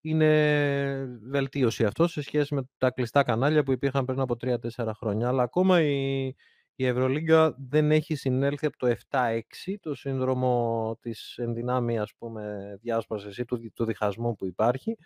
[0.00, 5.28] είναι βελτίωση αυτό σε σχέση με τα κλειστά κανάλια που υπήρχαν πριν από 3-4 χρόνια.
[5.28, 6.34] Αλλά ακόμα η,
[6.76, 9.40] η Ευρωλίγκα δεν έχει συνέλθει από το 7-6,
[9.80, 14.96] το σύνδρομο της ενδυνάμει, ας πούμε, διάσπασης ή του, του διχασμού που υπάρχει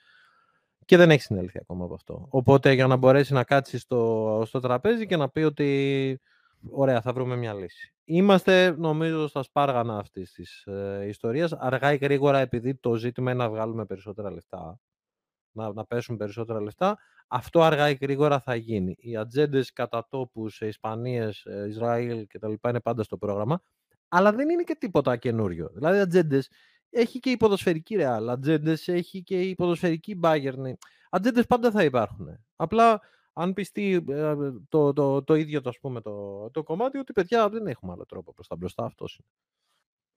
[0.85, 2.27] και δεν έχει συνέλθει ακόμα από αυτό.
[2.29, 6.21] Οπότε για να μπορέσει να κάτσει στο, στο τραπέζι και να πει ότι
[6.71, 7.95] ωραία, θα βρούμε μια λύση.
[8.05, 11.53] Είμαστε, νομίζω, στα σπάργανα αυτής της ε, ιστορίας.
[11.53, 14.81] Αργά ή γρήγορα, επειδή το ζήτημα είναι να βγάλουμε περισσότερα λεφτά,
[15.53, 16.99] να, να πέσουν περισσότερα λεφτά,
[17.29, 18.97] αυτό αργά ή γρήγορα θα γίνει.
[18.99, 22.53] Οι ατζέντες κατά τόπους σε Ισπανίες, ε, Ισραήλ κτλ.
[22.69, 23.63] είναι πάντα στο πρόγραμμα,
[24.09, 25.71] αλλά δεν είναι και τίποτα καινούριο.
[25.75, 26.51] Δηλαδή, ατζέντες
[26.91, 30.73] έχει και η ποδοσφαιρική Real, ατζέντες έχει και η ποδοσφαιρική Bayern.
[31.11, 32.27] Ατζέντες πάντα θα υπάρχουν.
[32.57, 33.01] Απλά
[33.33, 34.35] αν πιστεί ε,
[34.69, 38.33] το, το, το, ίδιο το, πούμε, το, το κομμάτι, ότι παιδιά δεν έχουμε άλλο τρόπο
[38.33, 38.85] προς τα μπροστά.
[38.85, 39.29] Αυτός είναι.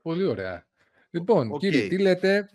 [0.02, 0.66] Πολύ ωραία.
[1.10, 1.58] Λοιπόν, okay.
[1.58, 2.50] κύριε, τι λέτε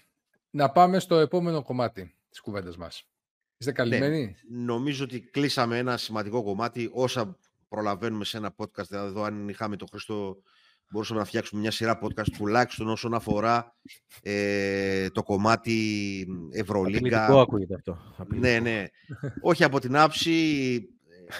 [0.50, 3.08] να πάμε στο επόμενο κομμάτι της κουβέντας μας.
[3.56, 6.90] Είστε καλυμμένοι; Ναι, νομίζω ότι κλείσαμε ένα σημαντικό κομμάτι.
[6.92, 10.42] Όσα προλαβαίνουμε σε ένα podcast, δηλαδή εδώ αν είχαμε το Χριστό
[10.90, 13.76] μπορούσαμε να φτιάξουμε μια σειρά podcast τουλάχιστον όσον αφορά
[14.22, 17.26] ε, το κομμάτι Ευρωλίγκα.
[17.26, 17.98] ακούγεται αυτό.
[18.28, 18.84] Ναι, ναι.
[19.40, 20.32] Όχι από την άψη,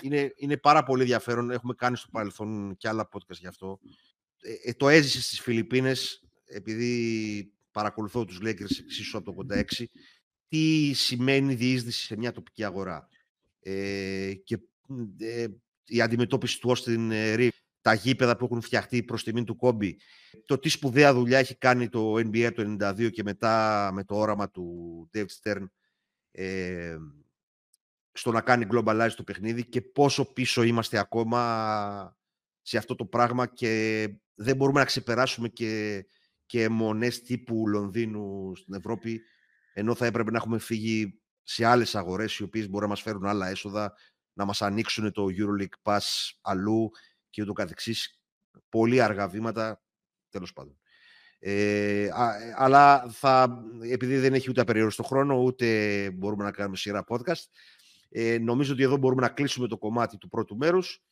[0.02, 1.50] είναι, είναι πάρα πολύ ενδιαφέρον.
[1.50, 3.78] Έχουμε κάνει στο παρελθόν και άλλα podcast γι' αυτό.
[4.40, 9.84] Ε, ε το έζησε στις Φιλιππίνες, επειδή παρακολουθώ τους Lakers εξίσου από το 86
[10.48, 13.08] τι σημαίνει διείσδυση σε μια τοπική αγορά.
[13.60, 14.58] Ε, και
[15.18, 15.46] ε,
[15.84, 17.48] η αντιμετώπιση του Austin Reeves,
[17.80, 19.98] τα γήπεδα που έχουν φτιαχτεί προς τιμήν του Κόμπι,
[20.44, 24.50] το τι σπουδαία δουλειά έχει κάνει το NBA το 92 και μετά με το όραμα
[24.50, 25.64] του Dave Stern
[26.30, 26.96] ε,
[28.12, 32.16] στο να κάνει globalize το παιχνίδι και πόσο πίσω είμαστε ακόμα
[32.62, 36.06] σε αυτό το πράγμα και δεν μπορούμε να ξεπεράσουμε και,
[36.46, 39.20] και μονές τύπου Λονδίνου στην Ευρώπη
[39.78, 43.26] ενώ θα έπρεπε να έχουμε φύγει σε άλλες αγορές οι οποίες μπορεί να μας φέρουν
[43.26, 43.94] άλλα έσοδα,
[44.32, 46.00] να μας ανοίξουν το EuroLeague Pass
[46.40, 46.90] αλλού
[47.30, 48.20] και ούτω καθεξής.
[48.68, 49.82] πολύ αργά βήματα,
[50.28, 50.78] τέλος πάντων.
[51.38, 52.08] Ε,
[52.56, 57.44] αλλά θα, επειδή δεν έχει ούτε απεριόριστο χρόνο, ούτε μπορούμε να κάνουμε σειρά podcast,
[58.08, 61.04] ε, νομίζω ότι εδώ μπορούμε να κλείσουμε το κομμάτι του πρώτου μέρους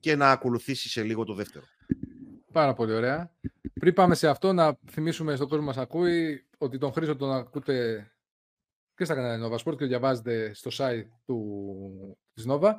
[0.00, 1.64] και να ακολουθήσει σε λίγο το δεύτερο.
[2.52, 3.36] Πάρα πολύ ωραία.
[3.80, 7.32] Πριν πάμε σε αυτό, να θυμίσουμε στον κόσμο που μας ακούει ότι τον Χρήστο τον
[7.32, 8.08] ακούτε
[8.96, 12.72] και στα κανάλια Nova Sport και διαβάζετε στο site του, της Nova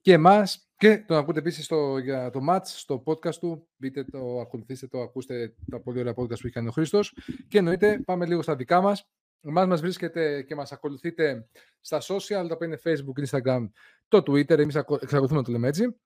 [0.00, 1.68] και εμάς και τον ακούτε επίσης
[2.02, 3.68] για το match στο podcast του.
[3.76, 7.58] Μπείτε το, ακολουθήστε το, ακούστε τα πολύ ωραία podcast που έχει κάνει ο Χρήστος και
[7.58, 9.08] εννοείται πάμε λίγο στα δικά μας.
[9.40, 11.48] Εμάς μας βρίσκετε και μας ακολουθείτε
[11.80, 13.68] στα social, τα οποία είναι Facebook, Instagram,
[14.08, 15.96] το Twitter, εμείς εξακολουθούμε να το λέμε έτσι.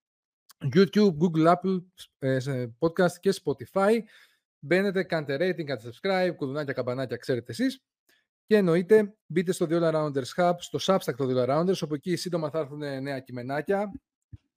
[0.75, 1.83] YouTube, Google, Apple,
[2.19, 3.99] ε, podcast και Spotify.
[4.59, 7.85] Μπαίνετε, κάντε rating, κάντε subscribe, κουδουνάκια, καμπανάκια, ξέρετε εσείς.
[8.47, 11.95] Και εννοείται, μπείτε στο The All Rounders Hub, στο Substack το The All Rounders, όπου
[11.95, 13.91] εκεί σύντομα θα έρθουν νέα κειμενάκια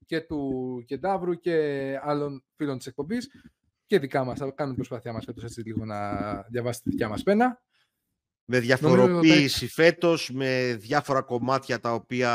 [0.05, 3.29] και του Κεντάβρου και άλλων φίλων της εκπομπής
[3.85, 4.39] και δικά μας.
[4.39, 6.11] Θα κάνουμε προσπάθειά μας φέτος έτσι λίγο να
[6.49, 7.61] διαβάσετε τη δικιά μας πένα.
[8.45, 12.29] Με διαφοροποίηση φέτος, με διάφορα κομμάτια τα οποία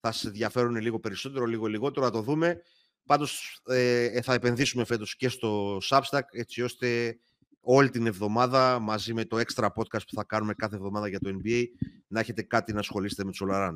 [0.00, 2.60] θα σε ενδιαφέρουν λίγο περισσότερο, λίγο λιγότερο, να το δούμε.
[3.06, 7.18] Πάντως ε, ε, θα επενδύσουμε φέτος και στο Substack, έτσι ώστε
[7.64, 11.30] όλη την εβδομάδα, μαζί με το extra podcast που θα κάνουμε κάθε εβδομάδα για το
[11.42, 11.62] NBA,
[12.06, 13.70] να έχετε κάτι να ασχολείστε με τους All